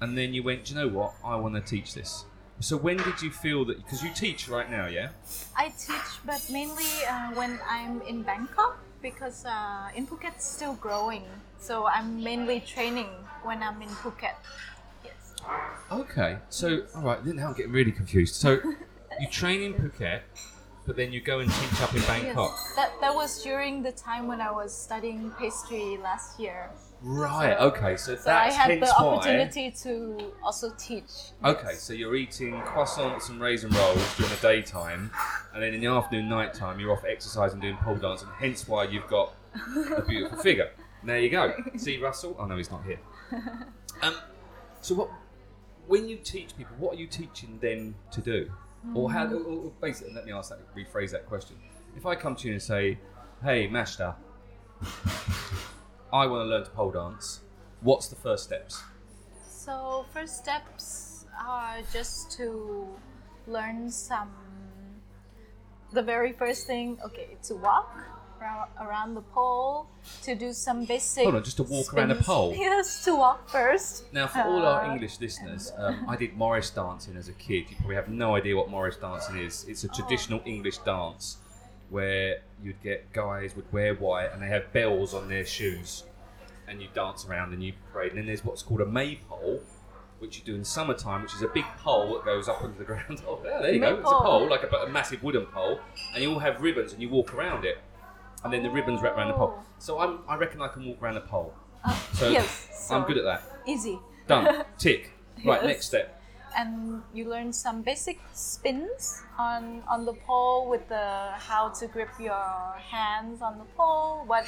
[0.00, 1.14] and then you went, you know what?
[1.24, 2.24] I want to teach this.
[2.64, 3.76] So when did you feel that?
[3.76, 5.10] Because you teach right now, yeah.
[5.54, 10.72] I teach, but mainly uh, when I'm in Bangkok because uh, in Phuket it's still
[10.76, 11.24] growing.
[11.58, 13.10] So I'm mainly training
[13.42, 14.36] when I'm in Phuket.
[15.04, 15.34] Yes.
[15.92, 16.38] Okay.
[16.48, 17.22] So all right.
[17.22, 18.36] Then now I'm getting really confused.
[18.36, 18.52] So
[19.20, 20.22] you train in Phuket,
[20.86, 22.56] but then you go and teach up in Bangkok.
[22.56, 22.76] Yes.
[22.76, 26.70] That, that was during the time when I was studying pastry last year.
[27.06, 27.54] Right.
[27.58, 27.96] Okay.
[27.98, 28.90] So, So I had the why.
[29.04, 31.04] opportunity to also teach.
[31.44, 35.10] Okay, so you're eating croissants and raisin rolls during the daytime,
[35.52, 38.66] and then in the afternoon, night time, you're off exercising, doing pole dance, and hence
[38.66, 39.34] why you've got
[39.96, 40.70] a beautiful figure.
[41.04, 41.52] There you go.
[41.76, 42.34] See Russell?
[42.38, 42.98] Oh no, he's not here.
[44.02, 44.16] Um,
[44.80, 45.10] so what?
[45.86, 48.50] When you teach people, what are you teaching them to do,
[48.94, 49.26] or how?
[49.26, 51.56] Or, or basically, let me ask that, rephrase that question.
[51.96, 52.98] If I come to you and say,
[53.42, 54.16] "Hey, Mashta,
[56.14, 57.40] I want to learn to pole dance,"
[57.88, 58.82] what's the first steps?
[59.66, 62.48] So first steps are just to
[63.46, 64.30] learn some.
[65.92, 67.90] The very first thing, okay, to walk
[68.40, 69.86] around, around the pole,
[70.22, 71.24] to do some basic.
[71.24, 72.26] Hold on, just to walk around a spins.
[72.26, 72.54] pole?
[72.68, 74.12] Yes, to walk first.
[74.12, 77.62] Now, for all our Uh, English listeners, um, I did Morris dancing as a kid.
[77.70, 79.64] You probably have no idea what Morris dancing is.
[79.68, 81.38] It's a traditional English dance
[81.90, 86.04] where you'd get guys would wear white and they have bells on their shoes,
[86.66, 88.10] and you dance around and you parade.
[88.10, 89.60] And then there's what's called a maypole,
[90.18, 92.84] which you do in summertime, which is a big pole that goes up into the
[92.92, 93.22] ground.
[93.28, 93.94] Oh, yeah, there you go.
[93.96, 95.78] It's a pole, like a, a massive wooden pole,
[96.14, 97.78] and you all have ribbons and you walk around it,
[98.42, 99.54] and then the ribbons wrap around the pole.
[99.58, 99.64] Oh.
[99.78, 101.52] So I'm, I reckon I can walk around the pole.
[101.84, 103.42] Uh, So yes, so I'm good at that.
[103.66, 103.98] Easy.
[104.26, 104.64] Done.
[104.78, 105.10] Tick.
[105.44, 105.64] Right, Yes.
[105.66, 106.13] next step.
[106.56, 112.10] And you learn some basic spins on on the pole with the how to grip
[112.18, 114.46] your hands on the pole what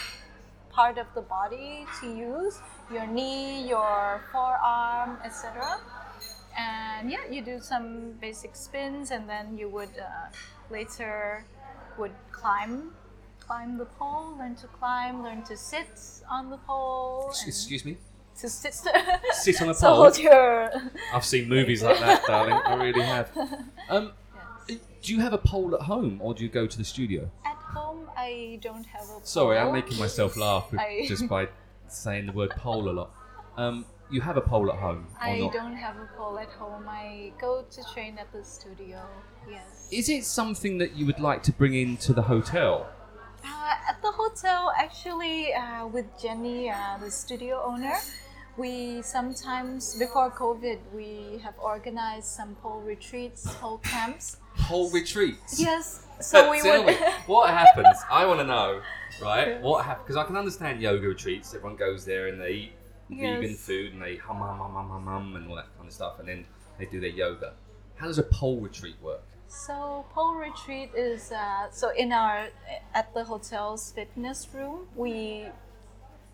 [0.70, 2.60] part of the body to use
[2.92, 5.78] your knee your forearm etc
[6.56, 10.28] and yeah you do some basic spins and then you would uh,
[10.70, 11.44] later
[11.98, 12.90] would climb
[13.40, 15.88] climb the pole learn to climb learn to sit
[16.30, 17.96] on the pole Excuse me.
[18.40, 18.74] To sit
[19.32, 19.96] Sit on a so pole?
[20.02, 20.70] hold your
[21.12, 22.52] I've seen movies like that, darling.
[22.64, 23.30] I really have.
[23.88, 24.12] Um,
[24.68, 24.78] yes.
[25.02, 27.30] do you have a pole at home, or do you go to the studio?
[27.44, 29.20] At home, I don't have a pole.
[29.22, 31.46] Sorry, I'm making myself laugh with, I- just by
[31.86, 33.10] saying the word pole a lot.
[33.56, 35.52] Um, you have a pole at home, or I not?
[35.52, 36.84] don't have a pole at home.
[36.88, 39.00] I go to train at the studio.
[39.48, 39.88] Yes.
[39.92, 42.88] Is it something that you would like to bring into the hotel?
[43.44, 47.94] Uh, at the hotel, actually, uh, with Jenny, uh, the studio owner,
[48.56, 54.38] we sometimes before COVID we have organized some pole retreats, pole camps.
[54.58, 55.60] Pole retreats.
[55.60, 56.02] Yes.
[56.18, 56.98] So we Tell would.
[56.98, 57.98] me, what happens?
[58.10, 58.80] I want to know,
[59.20, 59.60] right?
[59.60, 60.04] What happens?
[60.06, 61.54] Because I can understand yoga retreats.
[61.54, 62.72] Everyone goes there and they eat
[63.10, 65.92] vegan food and they hum hum hum hum hum hum and all that kind of
[65.92, 66.46] stuff, and then
[66.78, 67.52] they do their yoga.
[67.96, 69.20] How does a pole retreat work?
[69.48, 72.48] So pole retreat is uh, so in our
[72.94, 75.48] at the hotel's fitness room we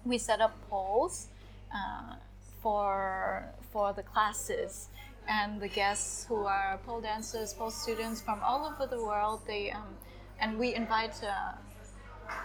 [0.05, 1.27] we set up poles
[1.75, 2.15] uh,
[2.63, 4.89] for for the classes
[5.29, 9.41] and the guests who are pole dancers, pole students from all over the world.
[9.47, 9.95] They um,
[10.41, 11.23] and we invite.
[11.23, 11.53] Uh,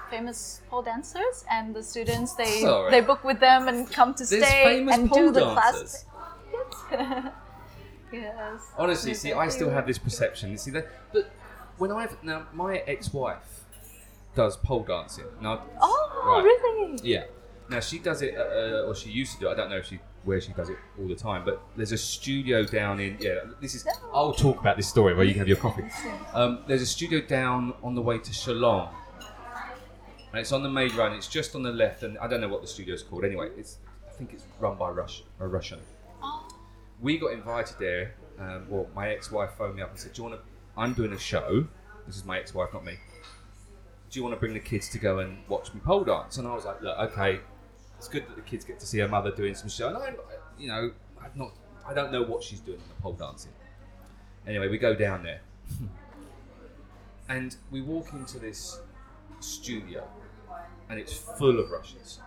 [0.09, 2.91] famous pole dancers and the students they Sorry.
[2.91, 6.05] they book with them and come to There's stay and pole do the dancers?
[6.89, 7.23] class
[8.11, 10.51] yes Honestly, see, I still have this perception.
[10.51, 11.31] You see that, but
[11.77, 13.65] when I've now my ex-wife
[14.35, 15.25] does pole dancing.
[15.41, 16.43] Now, oh Right.
[16.43, 17.25] really yeah,
[17.69, 19.47] now she does it, uh, or she used to do.
[19.47, 19.51] it.
[19.51, 21.97] I don't know if she where she does it all the time, but there's a
[21.97, 23.39] studio down in yeah.
[23.61, 25.85] This is I'll talk about this story where you can have your coffee.
[26.33, 28.89] Um, there's a studio down on the way to Chalong,
[30.31, 31.13] and it's on the main run.
[31.13, 33.23] It's just on the left, and I don't know what the studio's called.
[33.25, 33.77] Anyway, it's
[34.07, 35.79] I think it's run by Rush, a Russian.
[37.01, 38.15] we got invited there.
[38.39, 40.47] Um, well, my ex-wife phoned me up and said, "Do you want to?
[40.79, 41.67] I'm doing a show.
[42.05, 42.97] This is my ex-wife, not me.
[44.09, 46.47] Do you want to bring the kids to go and watch me pole dance?" And
[46.47, 47.39] I was like, "Look, okay,
[47.97, 49.87] it's good that the kids get to see her mother doing some show.
[49.87, 50.13] And I,
[50.57, 51.53] you know, I've not,
[51.87, 53.51] I don't know what she's doing in the pole dancing.
[54.45, 55.41] Anyway, we go down there.
[57.29, 58.79] And we walk into this
[59.41, 60.07] studio,
[60.89, 62.19] and it's full of Russians,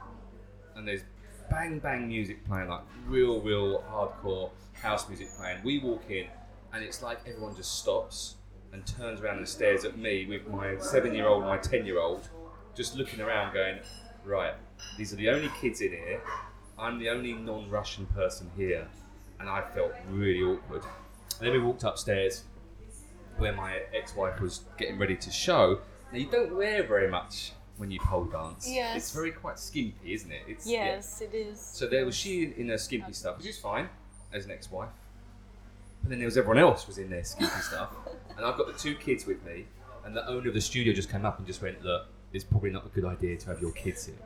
[0.77, 1.01] and there's
[1.49, 5.59] bang bang music playing, like real, real hardcore house music playing.
[5.65, 6.27] We walk in,
[6.75, 8.37] and it's like everyone just stops
[8.75, 11.99] and turns around and stares at me with my seven year old my ten year
[11.99, 12.29] old,
[12.75, 13.79] just looking around, going,
[14.27, 14.53] right,
[14.97, 16.21] these are the only kids in here.
[16.79, 18.87] I'm the only non Russian person here,
[19.38, 20.83] and I felt really awkward.
[21.38, 22.45] And then we walked upstairs
[23.38, 25.81] where my ex wife was getting ready to show.
[26.12, 28.69] Now, you don't wear very much when you pole dance.
[28.69, 28.97] Yes.
[28.97, 30.43] It's very quite skimpy, isn't it?
[30.47, 30.85] It's, yeah.
[30.87, 31.59] Yes, it is.
[31.59, 33.88] So there was she in her skimpy stuff, which is fine
[34.33, 34.90] as an ex-wife.
[36.03, 37.90] But then there was everyone else was in their skimpy stuff,
[38.37, 39.64] and I've got the two kids with me,
[40.05, 42.71] and the owner of the studio just came up and just went, "Look, it's probably
[42.71, 44.16] not a good idea to have your kids here."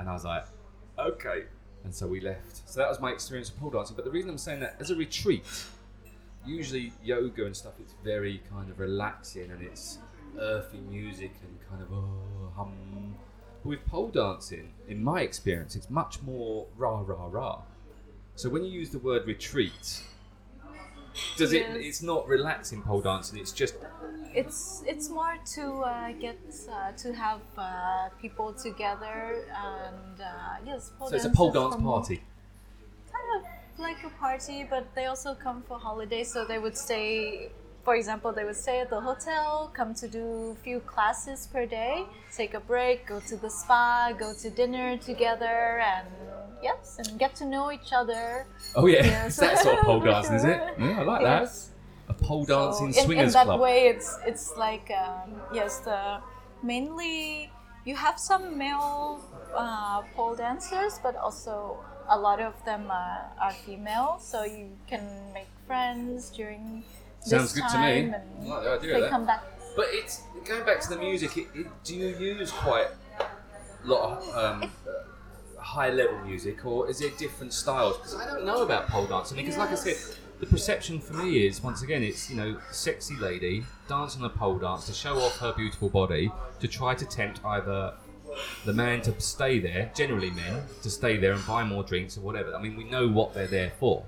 [0.00, 0.46] And I was like,
[0.98, 1.44] "Okay."
[1.84, 2.68] And so we left.
[2.68, 3.96] So that was my experience of pole dancing.
[3.96, 5.44] But the reason I'm saying that as a retreat,
[6.46, 9.98] usually yoga and stuff, it's very kind of relaxing and it's
[10.38, 13.14] earthy music and kind of oh, hum.
[13.62, 17.62] But with pole dancing, in my experience, it's much more rah rah rah.
[18.36, 20.02] So when you use the word retreat,
[21.36, 21.76] does Yes.
[21.76, 21.80] it?
[21.80, 23.38] It's not relaxing pole dancing.
[23.38, 23.74] It's just
[24.32, 26.38] It's it's more to uh, get
[26.70, 30.90] uh, to have uh, people together and uh, yes.
[30.98, 32.22] Pole so it's a pole dance party.
[33.12, 33.42] kind of
[33.78, 36.32] like a party, but they also come for holidays.
[36.32, 37.50] So they would stay,
[37.84, 41.66] for example, they would stay at the hotel, come to do a few classes per
[41.66, 46.08] day, take a break, go to the spa, go to dinner together, and
[46.62, 48.46] yes, and get to know each other.
[48.76, 49.26] Oh yeah, Yes.
[49.28, 50.60] it's that sort of pole dancing, is it?
[50.78, 51.42] Yeah, I like that.
[51.42, 51.70] Yes.
[52.08, 53.60] A pole dancing So in, swingers in that club.
[53.60, 56.18] way, it's it's like um, yes, the
[56.62, 57.50] mainly
[57.84, 59.20] you have some male
[59.56, 65.04] uh, pole dancers, but also a lot of them are, are female, so you can
[65.32, 66.82] make friends during
[67.20, 67.82] Sounds this good to me.
[68.10, 69.42] time, and like the idea they come back.
[69.76, 71.36] But it's going back to the music.
[71.36, 72.88] It, it, do you use quite
[73.20, 74.70] a lot of um,
[75.70, 77.96] high level music, or is it different styles?
[77.96, 79.36] Because I don't know about pole dancing.
[79.36, 79.96] Because, like I said,
[80.40, 84.58] the perception for me is once again, it's you know, sexy lady dancing a pole
[84.58, 87.94] dance to show off her beautiful body to try to tempt either
[88.64, 92.22] the man to stay there, generally men, to stay there and buy more drinks or
[92.22, 92.52] whatever.
[92.52, 94.04] I mean, we know what they're there for.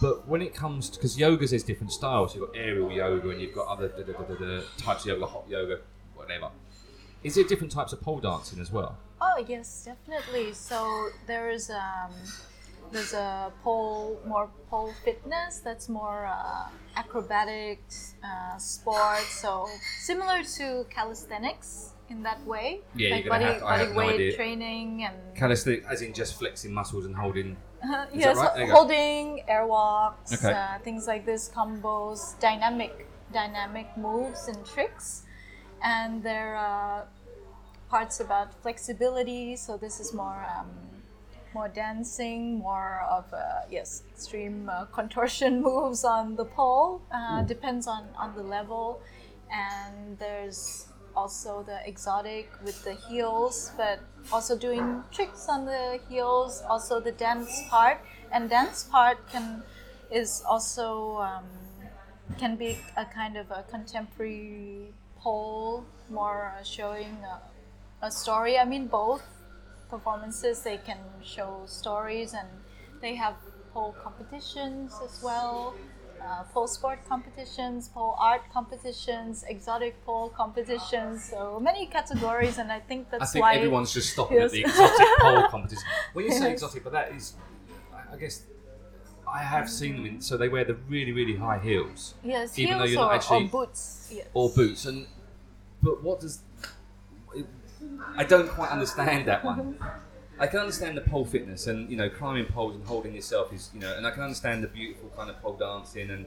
[0.00, 2.34] But when it comes to because yoga there's different styles.
[2.34, 5.44] You've got aerial yoga and you've got other da, da, da, types of yoga, hot
[5.48, 5.80] yoga,
[6.14, 6.50] whatever.
[7.24, 8.96] Is there different types of pole dancing as well?
[9.20, 10.52] Oh yes, definitely.
[10.52, 12.12] So there's um,
[12.92, 19.20] there's a pole more pole fitness that's more uh, acrobatics uh, sport.
[19.42, 19.66] So
[20.00, 22.82] similar to calisthenics in that way.
[22.94, 24.36] Yeah, you're like gonna body, have to- I body have no weight idea.
[24.36, 27.56] training and Calisthenics, as in just flexing muscles and holding.
[27.82, 28.54] that yes, right?
[28.54, 28.74] There you go.
[28.76, 30.52] holding airwalks, Okay.
[30.52, 35.22] uh, things like this, combos, dynamic dynamic moves and tricks,
[35.84, 37.06] and there are
[37.90, 39.54] parts about flexibility.
[39.54, 40.70] So this is more um,
[41.54, 47.02] more dancing, more of uh, yes, extreme uh, contortion moves on the pole.
[47.12, 49.00] Uh, depends on on the level,
[49.52, 54.00] and there's also the exotic with the heels, but
[54.32, 56.62] also doing tricks on the heels.
[56.68, 57.98] Also the dance part,
[58.32, 59.62] and dance part can
[60.10, 61.44] is also um,
[62.38, 64.92] can be a kind of a contemporary
[65.24, 68.58] pole, more uh, showing a, a story.
[68.58, 69.22] I mean, both
[69.90, 72.48] performances they can show stories, and
[73.00, 73.36] they have
[73.72, 75.74] pole competitions as well.
[76.24, 82.80] Uh, pole sport competitions, pole art competitions, exotic pole competitions, so many categories, and I
[82.80, 85.84] think that's I think why everyone's just stopping at the exotic pole competition.
[86.14, 86.52] When you say Yes.
[86.62, 87.34] exotic, but that is,
[88.12, 88.42] I guess,
[89.34, 90.20] I have seen them in.
[90.20, 93.14] So they wear the really, really high heels yes, even though heels you're not or,
[93.14, 94.10] actually- or boots.
[94.14, 94.26] Yes.
[94.32, 95.06] or boots, and
[95.82, 96.40] but what does?
[98.16, 99.78] I don't quite understand that one.
[100.38, 103.70] I can understand the pole fitness and you know climbing poles and holding yourself is
[103.74, 106.26] you know, and I can understand the beautiful kind of pole dancing and.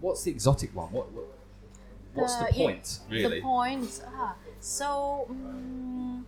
[0.00, 0.92] What's the exotic one?
[0.92, 1.24] What, what
[2.14, 3.36] what's the, The- yeah, point really?
[3.36, 4.00] The point.
[4.14, 6.22] Ah, so mm,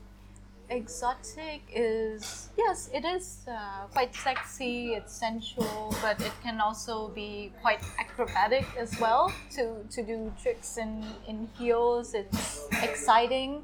[0.70, 4.94] exotic is yes, it is uh, quite sexy.
[4.94, 9.32] It's sensual, but it can also be quite acrobatic as well.
[9.56, 13.62] To to do tricks in in heels, it's exciting.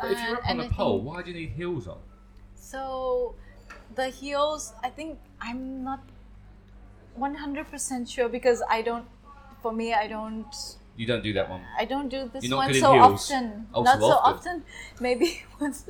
[0.00, 1.98] But if you're up on a pole, why do you need heels on?
[2.74, 3.34] so
[3.94, 6.00] the heels, I think I'm not
[7.18, 9.06] 100% sure because I don't.
[9.62, 10.54] For me, I don't.
[10.96, 11.62] You don't do that one.
[11.76, 13.66] I don't do this one so often.
[13.74, 14.62] Oh, not so often.
[14.62, 14.64] often.
[15.00, 15.86] Maybe once.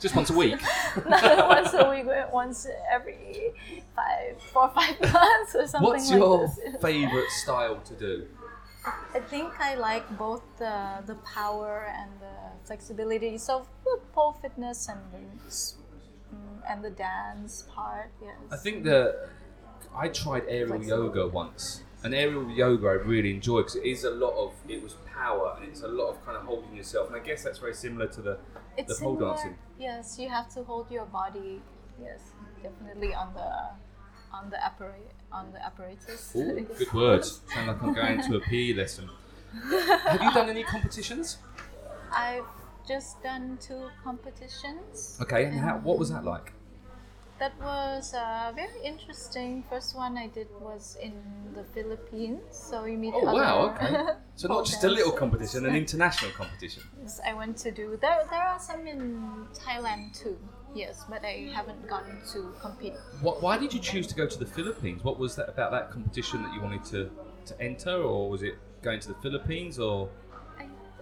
[0.00, 0.60] Just once a week.
[1.08, 2.06] not once a week.
[2.32, 3.52] Once every
[3.94, 6.82] five, four, or five months or something What's like your this.
[6.82, 8.26] favourite style to do?
[9.14, 13.38] I think I like both the the power and the flexibility.
[13.38, 13.66] So
[14.12, 15.22] pole fitness and the
[16.34, 18.10] mm, and the dance part.
[18.20, 18.34] Yes.
[18.50, 19.28] I think that
[19.94, 24.10] I tried aerial yoga once, and aerial yoga I really enjoy because it is a
[24.10, 27.16] lot of it was power and it's a lot of kind of holding yourself, and
[27.16, 28.38] I guess that's very similar to the
[28.76, 29.34] it's the pole similar.
[29.34, 29.58] dancing.
[29.78, 31.60] Yes, you have to hold your body.
[32.00, 32.20] Yes,
[32.62, 33.50] definitely on the
[34.32, 36.32] on the apparat on the apparatus.
[36.36, 37.40] Ooh, good words.
[37.52, 39.08] Sound like I'm going to a PE lesson.
[39.70, 41.38] Have you done any competitions?
[42.14, 42.44] I've
[42.86, 45.18] just done two competitions.
[45.20, 46.52] Okay, and how, what was that um, like?
[47.38, 49.62] That was uh, very interesting.
[49.70, 51.14] First one I did was in
[51.54, 54.14] the Philippines, so you meet Oh wow, okay.
[54.34, 56.82] So not just a little competition, an international competition.
[57.00, 58.26] Yes, I went to do there.
[58.28, 60.36] There are some in Thailand too.
[60.74, 62.94] Yes, but I haven't gotten to compete.
[63.20, 65.04] What, why did you choose to go to the Philippines?
[65.04, 67.10] What was that about that competition that you wanted to,
[67.46, 70.08] to enter, or was it going to the Philippines, or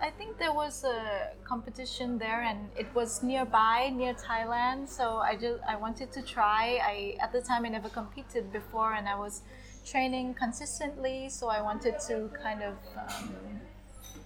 [0.00, 4.88] I, think there was a competition there, and it was nearby, near Thailand.
[4.88, 6.78] So I just I wanted to try.
[6.82, 9.42] I at the time I never competed before, and I was
[9.84, 11.28] training consistently.
[11.28, 13.34] So I wanted to kind of um,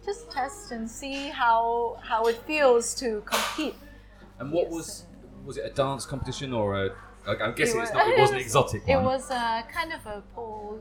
[0.04, 3.74] just test and see how how it feels to compete.
[4.38, 5.04] and what was
[5.44, 6.90] was it a dance competition or a?
[7.26, 8.08] like, I'm guessing It it's was- not.
[8.08, 8.98] It wasn't exotic one.
[8.98, 10.80] It was uh, kind of a pole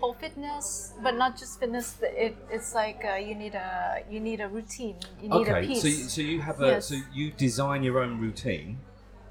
[0.00, 1.96] pole fitness, but not just fitness.
[2.02, 4.96] It, it's like uh, you need a you need a routine.
[5.22, 5.82] You need a Okay, piece.
[5.82, 6.86] so you, so you have a Yes.
[6.88, 8.78] so you design your own routine.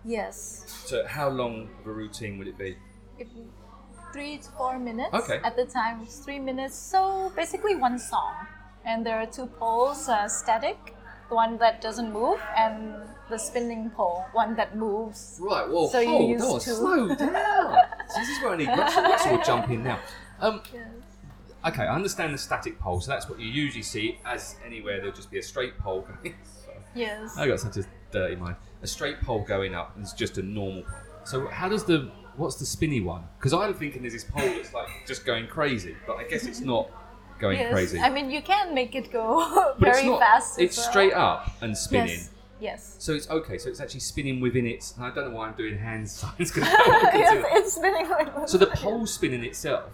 [0.06, 0.63] yes.
[0.86, 2.77] So how long of a routine would it be?
[3.19, 3.27] It,
[4.13, 5.13] three to four minutes.
[5.13, 5.39] Okay.
[5.43, 6.75] At the time, it was three minutes.
[6.75, 8.34] So basically, one song,
[8.86, 10.95] and there are two poles: uh, static,
[11.30, 12.95] the one that doesn't move, and
[13.30, 15.39] the spinning pole, one that moves.
[15.41, 15.67] Right.
[15.69, 17.17] Well, So you hold on, slow down.
[18.10, 19.03] so this is where I need Russell.
[19.03, 19.99] Russell will jump in now.
[20.39, 20.88] Um, Yes.
[21.67, 23.02] okay, I understand the static pole.
[23.02, 24.19] So that's what you usually see.
[24.26, 26.36] As anywhere, there'll just be a straight pole going.
[26.65, 26.78] Sorry.
[26.95, 27.38] Yes.
[27.38, 28.56] I got such a dirty mind.
[28.82, 31.00] A straight pole going up is just a normal pole.
[31.23, 33.23] So how does the what's the spinny one?
[33.39, 36.62] Because I'm thinking there's this pole that's like just going crazy, but I guess it's
[36.62, 36.89] not
[37.39, 37.73] going Yes.
[37.73, 38.00] crazy.
[38.00, 40.52] I mean, you can make it go very it's not, fast.
[40.54, 40.89] as It's well.
[40.89, 42.10] straight up and spinning.
[42.10, 42.32] Yes.
[42.60, 42.95] Yes.
[43.00, 43.58] So it's okay.
[43.60, 44.95] So it's actually spinning within its.
[44.95, 46.52] and I don't know why I'm doing hand signs.
[46.56, 49.91] yes, it's spinning like so the pole's spinning itself,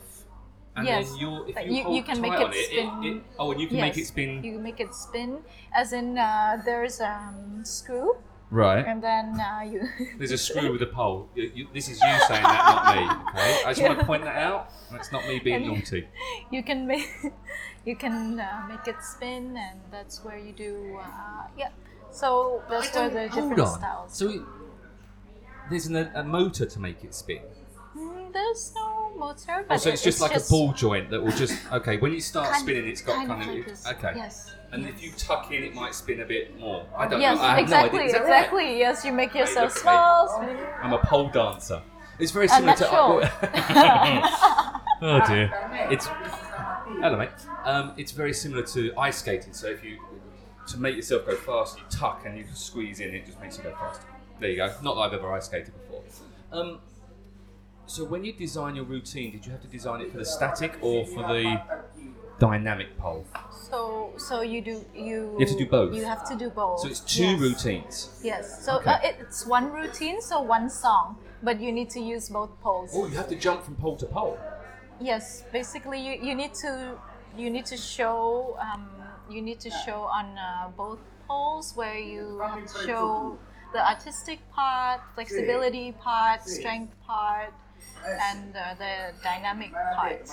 [0.76, 1.10] and Yes.
[1.10, 3.04] then you're if you, you- hold you can tight make it on it, spin.
[3.04, 4.44] it, oh, and you can make it Yes, spin.
[4.44, 5.40] You make it spin,
[5.74, 8.18] as in uh, there's a um, screw,
[8.50, 8.86] Right.
[8.86, 9.82] and then uh, you.
[10.20, 11.28] There's a screw with a pole.
[11.36, 13.02] You, you, this is you saying that, not me.
[13.40, 13.64] Okay.
[13.66, 14.70] I just want to point that out.
[14.92, 16.08] That's not me being And- naughty.
[16.52, 17.10] you can make
[17.86, 21.70] you can uh, make it spin, and that's where you do uh, yeah.
[22.12, 23.80] So that's where the Hold different on.
[23.80, 24.14] styles.
[24.16, 24.42] So it,
[25.72, 27.42] there's an, a motor to make it spin.
[27.98, 31.32] Mm, there's no motor, Oh, so it- it's just like a ball joint that will
[31.32, 31.98] just okay.
[31.98, 34.14] When you start kind- spinning, it's got kind kind, of of, like okay.
[34.18, 34.54] Yes.
[34.72, 36.86] And if you tuck in, it might spin a bit more.
[36.98, 37.44] I don't Yes, know.
[37.44, 38.08] I exactly, no idea.
[38.08, 38.40] Is that right?
[38.40, 38.80] exactly.
[38.80, 40.30] Yes, you make yourself look at me.
[40.32, 40.42] small.
[40.42, 40.68] spin.
[40.82, 41.82] I'm a pole dancer.
[42.20, 42.82] It's very similar to.
[42.84, 43.22] natural.
[45.02, 45.52] oh dear.
[45.92, 47.30] It's hello, mate.
[47.66, 49.54] Um, it's very similar to ice skating.
[49.54, 49.98] So if you
[50.68, 53.14] to make yourself go fast, you tuck and you squeeze in.
[53.14, 54.06] It just makes you go faster.
[54.40, 54.74] There you go.
[54.82, 56.02] Not that I've ever ice skated before.
[56.52, 56.80] Um,
[57.86, 60.78] so when you design your routine, did you have to design it for the static
[60.82, 61.62] or for the
[62.40, 63.26] dynamic pole?
[63.70, 65.36] So, so you do you.
[65.38, 65.96] You have to do both?
[65.96, 66.80] You have to do both.
[66.82, 67.40] So it's two yes.
[67.40, 68.22] routines.
[68.24, 68.66] Yes.
[68.66, 68.92] So Okay.
[68.92, 72.92] uh, it, it's one routine, so one song, but you need to use both poles.
[72.94, 74.38] Oh, you have to jump from pole to pole.
[75.00, 75.44] Yes.
[75.52, 76.98] Basically, you, you need to
[77.38, 78.88] you need to show um,
[79.30, 83.38] you need to show on uh, both poles where you have to show
[83.74, 87.52] the artistic part, flexibility part, strength part,
[88.06, 90.28] and uh, the dynamic part.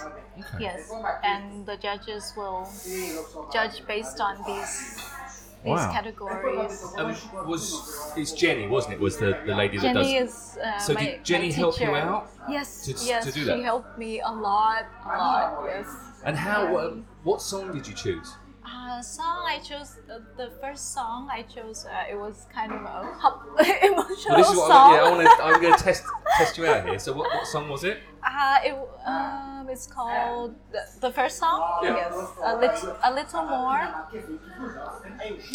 [0.59, 0.91] Yes,
[1.23, 2.69] and the judges will
[3.53, 4.97] judge based on these
[5.63, 5.93] these Wow.
[5.93, 6.83] categories.
[6.97, 7.15] Um,
[7.47, 9.01] was it's Jenny, wasn't it?
[9.01, 10.33] Was the, the lady that Jenny does?
[10.33, 13.45] is uh, So my, did Jenny my help you out Yes, to- to yes, do
[13.45, 15.65] she helped me a lot, a lot.
[15.67, 15.87] Yes.
[16.25, 16.79] And how?
[16.79, 18.33] Um, what song did you choose?
[18.73, 21.87] Uh, song I chose the, the first song I chose.
[21.87, 23.45] Uh, it was kind of a pop
[23.83, 24.93] emotional Well, this is what song.
[24.93, 25.45] I, yeah, I want to.
[25.45, 26.05] I'm going to test
[26.37, 26.99] test you out here.
[26.99, 27.99] So what, what song was it?
[28.23, 28.75] Uh, it,
[29.07, 31.81] um, it's called the, the first song.
[31.83, 31.97] Yeah.
[31.97, 32.15] Yes,
[32.45, 33.81] a little, a little more.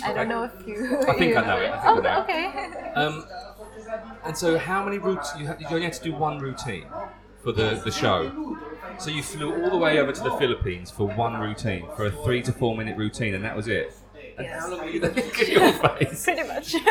[0.03, 0.97] I don't know if you.
[1.07, 2.24] I think you I know it, I think I oh, know it.
[2.24, 2.91] okay.
[2.95, 3.28] Um,
[4.26, 5.61] and so how many routes you had?
[5.61, 6.88] You only had to do one routine
[7.43, 8.57] for the the show.
[8.97, 12.11] So you flew all the way over to the Philippines for one routine, for a
[12.11, 13.93] three to four minute routine, and that was it.
[14.37, 14.59] And Yes.
[14.61, 15.11] how long were you there?
[15.15, 16.23] Look at your face.
[16.23, 16.75] Pretty much.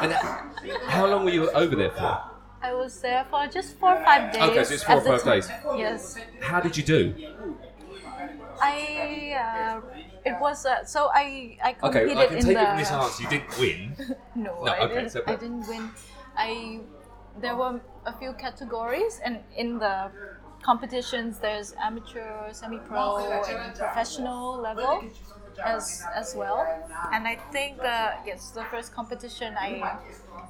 [0.00, 0.12] And
[0.86, 2.20] how long were you over there for?
[2.62, 4.42] I was there for just four or five days.
[4.42, 5.48] Okay, so it's four or five days.
[5.76, 6.16] Yes.
[6.40, 7.14] How did you do?
[8.62, 9.80] I uh,
[10.24, 12.78] it was uh, so I I Okay, competed I can in take the it from
[12.78, 13.22] this answer.
[13.24, 14.16] You didn't win.
[14.36, 15.90] no, No, I, okay, didn't, so- I didn't win.
[16.36, 16.80] I
[17.40, 20.10] there were a few categories, and in the
[20.62, 25.04] competitions, there's amateur, semi-pro, and professional level
[25.64, 26.66] as as well.
[27.12, 29.98] And I think uh, yes, the first competition I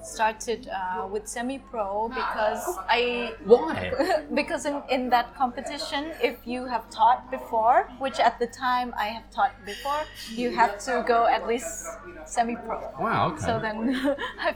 [0.03, 4.23] started uh, with semi-pro because I Why?
[4.35, 9.07] because in, in that competition, if you have taught before, which at the time I
[9.07, 11.87] have taught before, you have to go at least
[12.27, 12.93] semi-pro.
[13.01, 13.33] Wow.
[13.33, 13.45] Okay.
[13.45, 14.55] So then I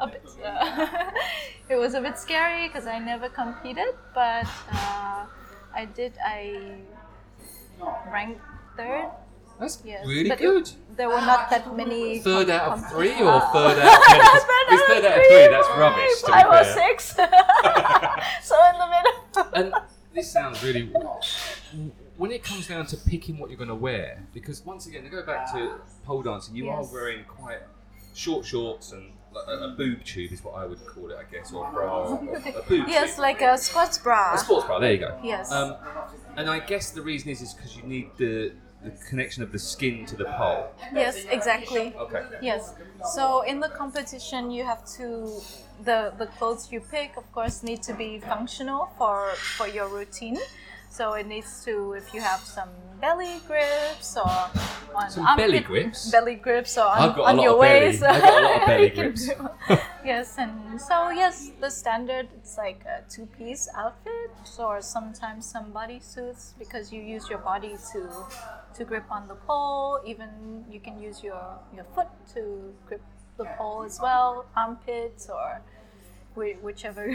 [0.00, 0.24] a bit.
[0.44, 0.86] Uh,
[1.68, 5.26] it was a bit scary because I never competed, but uh,
[5.74, 6.12] I did.
[6.24, 6.78] I
[8.10, 8.40] ranked
[8.76, 9.10] third.
[9.58, 10.70] That's Yes, really but it- good.
[10.96, 12.20] There were not that many.
[12.20, 14.20] Third out of three or third out of ten?
[14.68, 15.48] It's third out of three.
[15.50, 16.20] That's rubbish.
[16.20, 17.04] To be I was six.
[18.42, 19.52] so in the middle.
[19.54, 19.74] And
[20.14, 20.90] this sounds really.
[22.16, 25.10] When it comes down to picking what you're going to wear, because once again, to
[25.10, 27.58] go back to pole dancing, you are wearing quite
[28.14, 29.15] short shorts and like
[29.48, 32.04] a, a boob tube is what I would call it, I guess, or a bra,
[32.08, 33.22] or a boob Yes, tube.
[33.22, 34.34] like a sports bra.
[34.34, 34.78] A sports bra.
[34.78, 35.18] There you go.
[35.22, 35.50] Yes.
[35.52, 35.76] Um,
[36.36, 38.52] and I guess the reason is is because you need the
[38.84, 40.68] the connection of the skin to the pole.
[40.94, 41.94] Yes, exactly.
[41.98, 42.22] Okay.
[42.42, 42.74] Yes.
[43.14, 45.40] So in the competition, you have to
[45.84, 50.38] the the clothes you pick, of course, need to be functional for for your routine.
[50.90, 52.68] So it needs to, if you have some
[53.00, 54.26] belly grips or
[54.94, 56.10] on Some armpit- belly grips?
[56.10, 58.02] belly grips or on, I've got a on your waist.
[58.02, 59.28] I've got a lot of belly grips.
[60.04, 66.00] yes, and so yes, the standard it's like a two-piece outfit, or sometimes some body
[66.00, 68.08] suits because you use your body to
[68.74, 70.00] to grip on the pole.
[70.06, 73.02] Even you can use your your foot to grip
[73.36, 75.60] the pole as well, armpits or
[76.36, 77.12] whi- whichever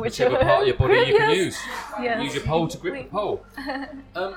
[0.00, 1.58] Whichever part of your body you can use.
[2.00, 2.22] Yes.
[2.24, 3.44] Use your pole to grip the pole.
[4.14, 4.34] Um,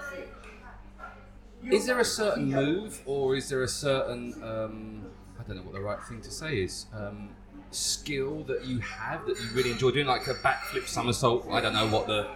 [1.71, 5.05] is there a certain move, or is there a certain um,
[5.39, 7.29] I don't know what the right thing to say is um,
[7.71, 11.47] skill that you have that you really enjoy doing, like a backflip somersault?
[11.49, 12.27] I don't know what the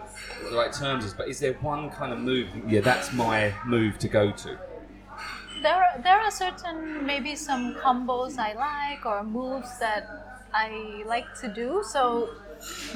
[0.42, 2.48] what the right terms is, but is there one kind of move?
[2.54, 4.58] that, Yeah, that's my move to go to.
[5.62, 11.34] there are, there are certain maybe some combos I like or moves that I like
[11.42, 11.84] to do.
[11.84, 12.30] So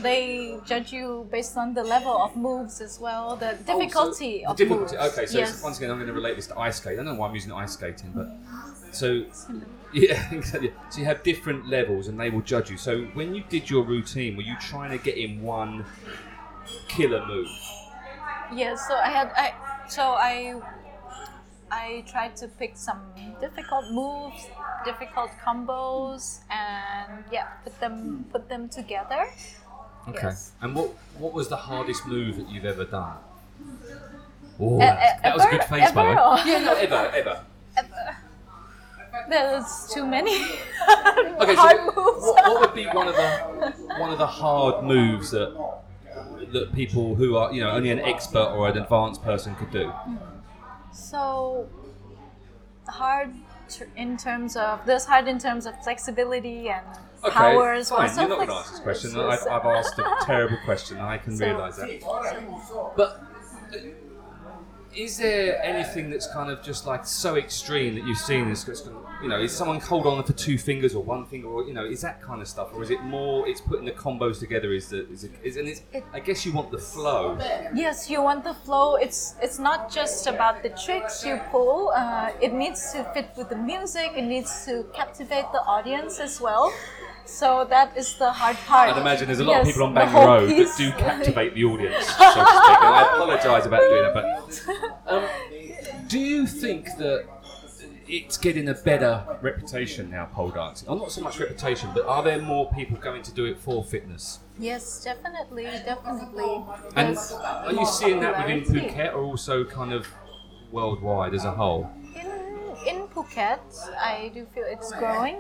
[0.02, 4.52] they judge you based on the level of moves as well, the difficulty Oh, so
[4.52, 4.98] of the difficulty.
[4.98, 5.14] moves.
[5.18, 5.62] Okay, so yes.
[5.64, 7.00] once again, I'm going to relate this to ice skating.
[7.00, 8.28] I don't know why I'm using ice skating, but
[8.92, 9.26] so
[9.94, 10.74] yeah, exactly.
[10.90, 12.78] So you have different levels, and they will judge you.
[12.78, 15.86] So when you did your routine, were you trying to get in one
[16.88, 17.48] killer move?
[18.54, 19.54] Yes, so I had I
[19.88, 20.60] so I
[21.72, 23.00] I tried to pick some
[23.40, 24.46] difficult moves,
[24.86, 29.26] difficult combos, and yeah, put them put them together.
[30.10, 30.28] Okay.
[30.28, 30.52] Yes.
[30.62, 33.18] And what what was the hardest move that you've ever done?
[34.60, 36.40] Oh, E- that's- that was a good face, by the way.
[36.42, 37.40] ever Yeah, no, ever, ever.
[37.78, 38.18] ever.
[39.30, 40.32] There's too many
[41.42, 42.26] Okay, so hard what, moves.
[42.26, 43.30] what, what would be one of the
[44.00, 45.52] one of the hard moves that
[46.54, 49.88] that people who are you know only an expert or an advanced person could do?
[49.90, 50.18] Hmm.
[50.92, 51.68] So
[52.88, 53.34] hard
[53.96, 56.86] in terms of this hard in terms of flexibility and
[57.24, 58.00] Okay, power as well.
[58.08, 58.18] fine.
[58.18, 59.20] You're not going to answer this question.
[59.20, 60.98] I've, I've asked a terrible question.
[61.00, 62.94] I can So- realise that.
[62.98, 63.24] But
[63.74, 63.78] uh,
[64.96, 68.50] is there anything that's kind of just like so extreme that you've seen?
[68.50, 68.64] This,
[69.22, 71.86] you know, is someone hold on for two fingers or one finger, or you know,
[71.86, 73.48] is that kind of stuff, or is it more?
[73.48, 74.74] It's putting the combos together.
[74.74, 75.32] Is the is it?
[75.44, 75.82] Is, and it's,
[76.14, 77.38] I guess you want the flow.
[77.74, 78.96] Yes, you want the flow.
[78.96, 81.92] It's it's not just about the tricks you pull.
[81.96, 84.12] Uh, it needs to fit with the music.
[84.16, 86.74] It needs to captivate the audience as well.
[87.26, 88.90] So that is the hard part.
[88.90, 92.08] I'd imagine there's a lot of people on Bangla Road that do captivate the audience,
[92.08, 92.78] so to speak.
[92.82, 95.28] And I apologise about doing that, but um,
[96.08, 97.26] do you think that
[98.12, 100.90] it's getting a better reputation now, pole dancing?
[100.90, 103.84] Or not so much reputation, but are there more people going to do it for
[103.84, 104.40] fitness?
[104.60, 106.64] Yes, definitely, definitely.
[106.98, 108.96] And There's are you seeing that within popularity.
[108.96, 110.08] Phuket or also kind of
[110.72, 111.90] worldwide as a whole?
[112.16, 112.28] In
[112.86, 113.60] in Phuket,
[113.98, 115.38] I do feel it's growing,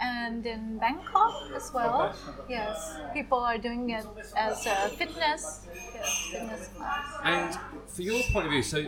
[0.00, 2.14] and in Bangkok as well.
[2.48, 4.06] Yes, people are doing it
[4.36, 7.06] as a fitness, yes, fitness class.
[7.24, 7.58] And
[7.88, 8.86] for your point of view, so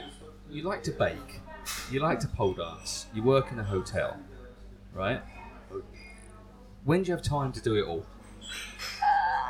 [0.49, 1.41] you like to bake,
[1.91, 4.19] you like to pole dance, you work in a hotel,
[4.93, 5.21] right?
[6.85, 8.07] When do you have time to do it all?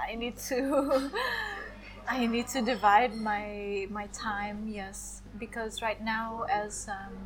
[0.08, 1.10] I need to.
[2.08, 4.68] I need to divide my my time.
[4.68, 7.16] Yes, because right now, as um,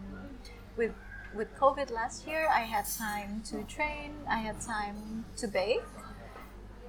[0.76, 0.92] with
[1.34, 4.14] with COVID last year, I had time to train.
[4.28, 5.82] I had time to bake.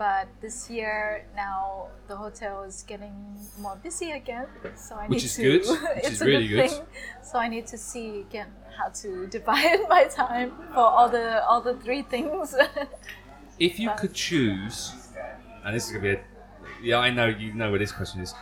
[0.02, 3.14] But this year now the hotel is getting
[3.60, 5.42] more busy again, so I Which need is to.
[5.44, 5.62] good,
[5.96, 6.72] which it's is a really good, good.
[6.72, 6.86] thing.
[7.30, 11.62] So I need to see again how to divide my time for all the all
[11.62, 12.56] the three things.
[13.60, 14.78] If you But- could choose,
[15.64, 16.22] and this is gonna be a,
[16.82, 18.34] yeah, I know you know where this question is.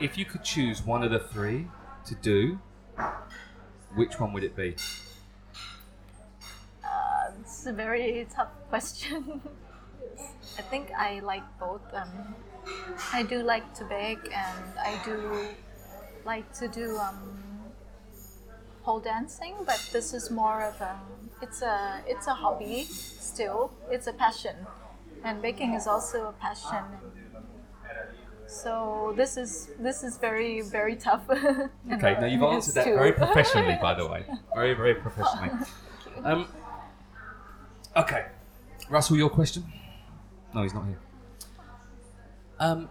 [0.00, 1.60] If you could choose one of the three
[2.08, 2.58] to do,
[4.00, 4.68] which one would it be?
[6.82, 9.42] Uh, it's a very tough question.
[10.58, 11.82] I think I like both.
[11.92, 12.34] Um,
[13.12, 15.46] I do like to bake, and I do
[16.24, 17.18] like to do um,
[18.84, 19.54] pole dancing.
[19.66, 20.98] But this is more of a
[21.40, 23.72] it's a it's a hobby still.
[23.90, 24.56] It's a passion,
[25.24, 26.84] and baking is also a passion.
[28.46, 31.22] So this is this is very very tough.
[31.92, 34.24] Okay, now you've answered that very professionally, by the way.
[34.54, 35.50] Very, very professionally.
[36.24, 36.46] Um,
[37.96, 38.26] okay,
[38.88, 39.64] Russell, your question?
[40.54, 40.98] No, he's not here.
[42.58, 42.88] Um,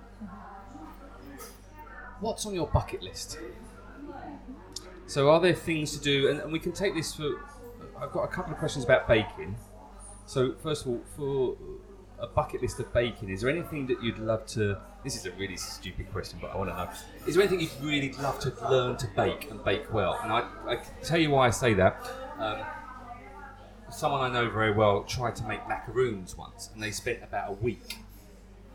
[2.19, 3.39] what's on your bucket list?
[5.07, 6.29] So, are there things to do?
[6.29, 7.29] And, and we can take this for.
[7.99, 9.55] I've got a couple of questions about baking.
[10.25, 11.57] So, first of all, for
[12.19, 14.77] a bucket list of baking, is there anything that you'd love to?
[15.03, 16.89] This is a really stupid question, but I want to know.
[17.27, 20.19] Is there anything you'd really love to learn to bake and bake well?
[20.23, 22.09] And I, I can tell you why I say that.
[22.39, 22.59] Um,
[23.91, 27.53] someone I know very well tried to make macaroons once, and they spent about a
[27.53, 27.97] week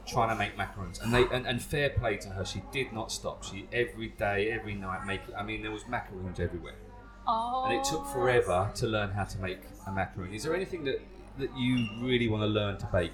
[0.07, 1.01] trying to make macaroons.
[1.01, 3.45] And they and, and fair play to her, she did not stop.
[3.45, 5.21] She every day, every night make.
[5.37, 6.77] I mean, there was macaroons everywhere,
[7.27, 7.65] Oh.
[7.65, 10.33] and it took forever to learn how to make a macaroon.
[10.33, 11.01] Is there anything that
[11.39, 13.13] that you really want to learn to bake?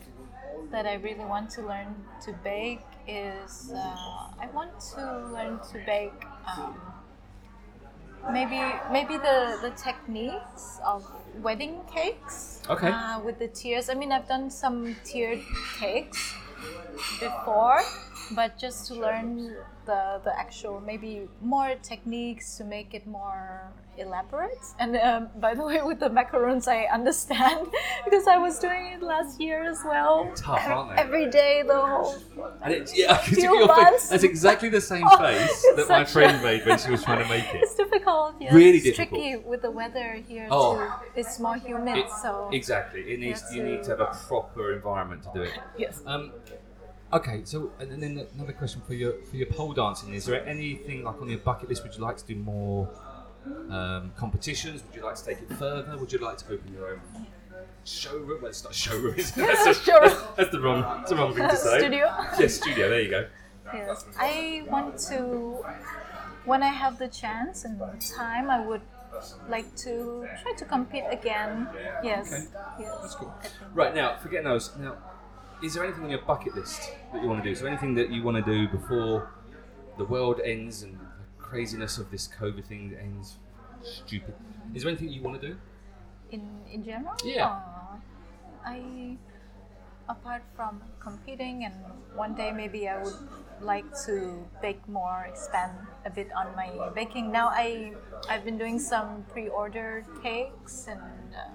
[0.70, 1.94] that I really want to learn
[2.24, 6.24] to bake is uh, I want to learn to bake
[6.57, 6.80] um,
[8.31, 8.61] maybe
[8.91, 11.05] maybe the, the techniques of
[11.43, 12.89] wedding cakes Okay.
[12.89, 13.89] uh, with the tiers.
[13.89, 15.41] I mean I've done some tiered
[15.79, 16.35] cakes
[17.20, 17.81] before,
[18.35, 19.57] but just to learn
[19.87, 23.62] the, the actual maybe more techniques to make it more
[23.99, 24.59] elaborate.
[24.78, 27.68] And um, by the way, with the macarons, I understand
[28.05, 30.33] because I was doing it last year as well.
[30.35, 31.03] Tough, aren't they?
[31.03, 32.14] Every day, the whole.
[32.62, 33.76] And it's, yeah, I Few your face.
[33.76, 34.09] months.
[34.09, 37.22] That's exactly the same Oh, face that my friend a- made when she was trying
[37.22, 37.61] to make it.
[37.62, 38.35] It's difficult.
[38.41, 38.53] Yes.
[38.55, 39.20] Really it's difficult.
[39.20, 40.76] tricky with the weather here Oh.
[40.76, 41.20] too.
[41.20, 43.01] It's more humid, It- so Exactly.
[43.12, 45.53] It needs Yes, you need to have a proper environment to do it.
[45.76, 46.03] yes.
[46.07, 46.33] Um,
[47.13, 50.15] okay, so and then another question for your for your pole dancing.
[50.15, 51.83] Is there anything like on your bucket list?
[51.85, 52.89] Would you like to do more
[53.71, 54.83] um, competitions?
[54.85, 55.97] Would you like to take it further?
[55.99, 57.01] Would you like to open your own
[57.85, 58.41] showroom?
[58.43, 59.15] Well, it's not showroom.
[59.17, 59.37] Is it?
[59.37, 60.17] That's, the- Showroom.
[60.37, 61.79] that's the wrong that's the wrong thing to say.
[61.81, 62.07] Studio.
[62.39, 62.89] Yes, studio.
[62.89, 63.27] There you go.
[63.73, 65.65] Yes, I want to.
[66.45, 68.81] When I have the chance and time, I would
[69.49, 71.69] like to try to compete again.
[72.03, 72.33] Yes.
[72.33, 72.45] Okay.
[72.81, 72.99] Yes.
[73.01, 73.33] That's cool.
[73.73, 74.77] Right now, forget those.
[74.77, 74.97] Now,
[75.63, 77.55] is there anything on your bucket list that you want to do?
[77.55, 79.31] So anything that you want to do before
[79.97, 83.39] the world ends and the craziness of this COVID thing ends?
[83.83, 84.35] Stupid.
[84.75, 85.57] Is there anything you want to do?
[86.31, 87.15] In in general.
[87.25, 87.47] Yeah.
[87.47, 87.97] uh,
[88.65, 89.19] I,
[90.09, 91.75] apart from competing, and
[92.15, 93.19] one day maybe I would
[93.61, 95.73] like to bake more, expand
[96.05, 97.31] a bit on my baking.
[97.31, 97.93] Now I
[98.29, 101.51] I've been doing some pre-order cakes and uh,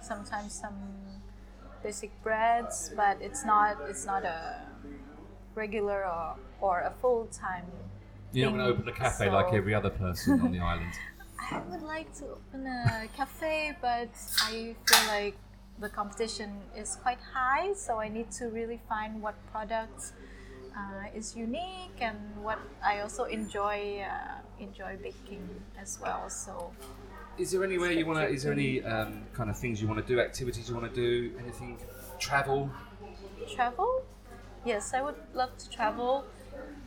[0.00, 0.76] sometimes some
[1.82, 4.62] basic breads, but it's not it's not a
[5.54, 7.66] regular or, or a full time.
[8.32, 10.92] You're not going to open a cafe like every other person on the island.
[11.50, 14.10] I would like to open a cafe, but
[14.42, 15.36] I feel like
[15.80, 20.12] the competition is quite high, so I need to really find what products
[20.76, 25.48] uh, is unique and what I also enjoy uh, enjoy baking
[25.80, 26.28] as well.
[26.30, 26.72] So
[27.40, 28.28] Is there anywhere you want to?
[28.28, 30.20] Is there any um, kind of things you want to do?
[30.20, 31.32] Activities you want to do?
[31.40, 31.78] Anything?
[32.18, 32.70] Travel?
[33.54, 34.02] travel,
[34.64, 36.24] yes, I would love to travel,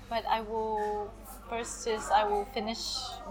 [0.09, 1.11] but I will.
[1.49, 2.81] First is I will finish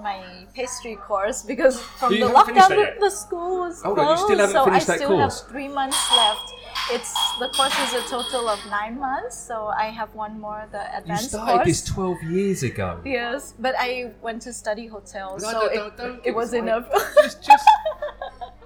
[0.03, 4.39] my pastry course because from the lockdown the school was Hold on, you closed, still
[4.39, 5.41] haven't so I still course?
[5.41, 6.53] have three months left.
[6.91, 10.81] It's the course is a total of nine months, so I have one more the
[10.97, 11.07] advanced course.
[11.07, 11.67] You advanced started course.
[11.67, 13.01] this 12 years ago.
[13.05, 16.53] Yes, but I went to study hotel, No, so don't- it, don't- don't it was
[16.53, 16.89] like- enough.
[17.23, 17.65] Just, just,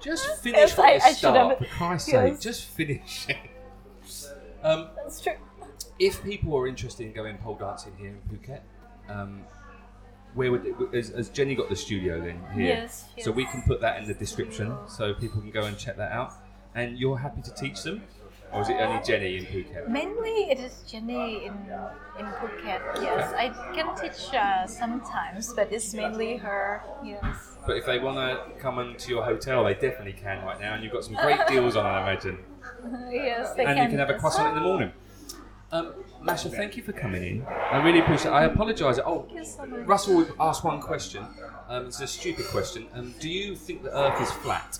[0.01, 1.49] just finish Yes, what I- you I start.
[1.49, 2.31] have- For Christ's yes.
[2.31, 3.27] sake, just finish.
[4.63, 5.33] um, That's true.
[5.99, 8.61] if people are interested in going pole dancing here in Phuket,
[9.09, 9.43] um,
[10.33, 12.65] where would it, has, has Jenny got the studio then here?
[12.67, 15.97] Yes, So we can put that in the description so people can go and check
[15.97, 16.33] that out.
[16.77, 18.03] And you're happy to teach them,
[18.53, 19.89] or is it only Jenny in Phuket?
[19.89, 21.55] Mainly, it is Jenny in
[22.19, 22.81] in Phuket.
[23.01, 26.83] Yes, I can teach uh, sometimes, but it's mainly her.
[27.03, 27.57] Yes.
[27.65, 30.75] But if they want to come into your hotel, they definitely can right now.
[30.75, 32.37] And you've got some great deals on, I imagine.
[33.11, 33.77] yes, they and can.
[33.77, 34.91] And you can have a croissant in the morning.
[35.71, 37.45] Um, Masha, thank you for coming in.
[37.45, 38.31] I really appreciate.
[38.31, 38.35] it.
[38.35, 38.99] I apologise.
[39.03, 39.65] Oh, so.
[39.65, 41.25] Russell asked one question.
[41.67, 42.85] Um, it's a stupid question.
[42.93, 44.79] Um, do you think the Earth is flat?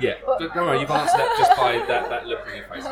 [0.00, 2.84] Yeah, don't don't worry, you've answered that just by that, that look on your face.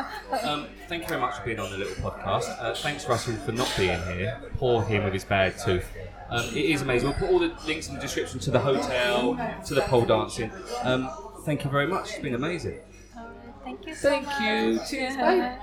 [0.44, 2.48] Um, thank you very much for being on the little podcast.
[2.60, 4.40] Uh, thanks, Russell, for not being here.
[4.56, 5.84] Poor him with his bad tooth.
[6.30, 7.08] Um, it is amazing.
[7.08, 9.34] We'll put all the links in the description to the hotel,
[9.66, 10.52] to the pole dancing.
[10.84, 11.10] Um,
[11.44, 12.10] thank you very much.
[12.10, 12.78] It's been amazing.
[13.16, 13.34] Alright,
[13.64, 14.40] Thank you so Thank much.
[14.40, 14.80] you.
[14.88, 15.58] Cheers, Yeah.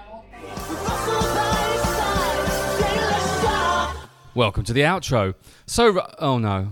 [4.35, 5.35] Welcome to the outro.
[5.65, 6.71] So, oh no.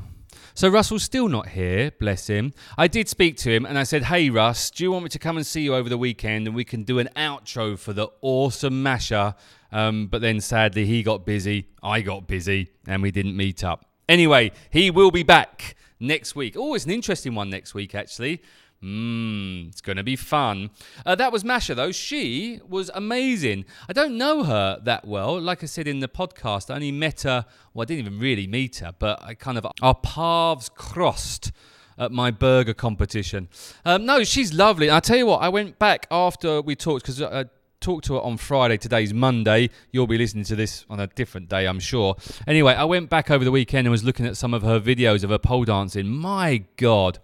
[0.58, 2.52] So Russell's still not here, bless him.
[2.80, 5.20] I did speak to him and I said, "Hey Russ, do you want me to
[5.20, 8.08] come and see you over the weekend and we can do an outro for the
[8.22, 9.36] awesome Masha?"
[9.72, 13.86] Um, but then sadly he got busy, I got busy, and we didn't meet up.
[14.10, 16.56] Anyway, he will be back next week.
[16.58, 18.42] Oh, it's an interesting one next week actually.
[18.84, 20.70] Mmm, it's going to be fun.
[21.06, 21.92] Uh, that was Masha, though.
[21.92, 23.66] She was amazing.
[23.90, 25.42] I don't know her that well.
[25.42, 28.46] Like I said in the podcast, I only met her, well, I didn't even really
[28.46, 31.52] meet her, but I kind of, our paths crossed
[31.98, 33.50] at my burger competition.
[33.84, 34.92] Um, no, she's lovely.
[34.92, 37.46] I tell you what, I went back after we talked, because I
[37.80, 38.78] talked to her on Friday.
[38.78, 39.72] Today's Monday.
[39.92, 42.16] You'll be listening to this on a different day, I'm sure.
[42.46, 45.24] Anyway, I went back over the weekend and was looking at some of her videos
[45.24, 46.08] of her pole dancing.
[46.08, 47.18] My God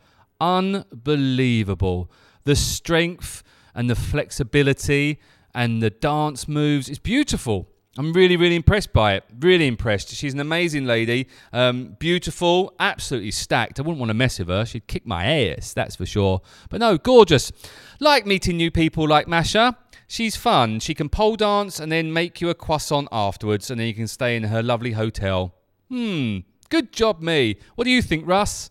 [0.44, 2.12] unbelievable.
[2.44, 5.20] The strength and the flexibility
[5.56, 6.90] and the dance moves.
[6.90, 7.70] It's beautiful.
[7.96, 9.24] I'm really, really impressed by it.
[9.40, 10.10] Really impressed.
[10.10, 11.28] She's an amazing lady.
[11.54, 13.80] Um, beautiful, absolutely stacked.
[13.80, 14.66] I wouldn't want to mess with her.
[14.66, 16.42] She'd kick my ass, that's for sure.
[16.70, 17.52] But no, gorgeous.
[18.00, 19.78] Like meeting new people like Masha.
[20.08, 20.80] She's fun.
[20.80, 24.08] She can pole dance and then make you a croissant afterwards, and then you can
[24.08, 25.56] stay in her lovely hotel.
[25.90, 26.40] Hmm,
[26.70, 27.58] good job, me.
[27.76, 28.70] What do you think, Russ?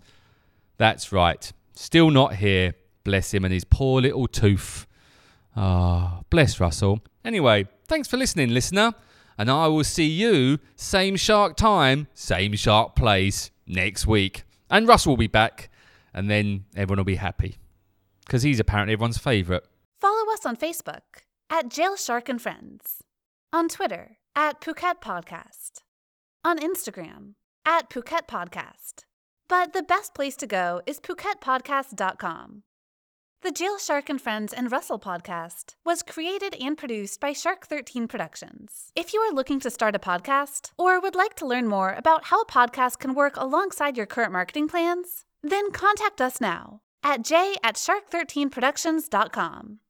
[0.79, 1.53] That's right.
[1.75, 2.75] Still not here.
[3.05, 4.87] Bless him and his poor little tooth.
[5.57, 7.01] Ah, bless Russell.
[7.25, 8.93] Anyway, thanks for listening, listener.
[9.39, 14.45] And I will see you, same shark time, same shark place, next week.
[14.71, 15.71] And Russell will be back,
[16.15, 17.57] and then everyone will be happy.
[18.25, 19.63] Because he's apparently everyone's favourite.
[20.01, 23.03] Follow us on Facebook at Jail Shark and Friends,
[23.53, 25.81] on Twitter at Phuket Podcast,
[26.45, 27.35] on Instagram
[27.67, 29.05] at Phuket Podcast.
[29.53, 32.63] But the best place to go is PhuketPodcast.com.
[33.43, 38.09] The Jail Shark and Friends and Russell podcast was created and produced by Shark 13
[38.09, 38.93] Productions.
[38.97, 42.29] If you are looking to start a podcast or would like to learn more about
[42.29, 47.23] how a podcast can work alongside your current marketing plans, then contact us now at
[47.23, 49.81] j at shark13productions.com.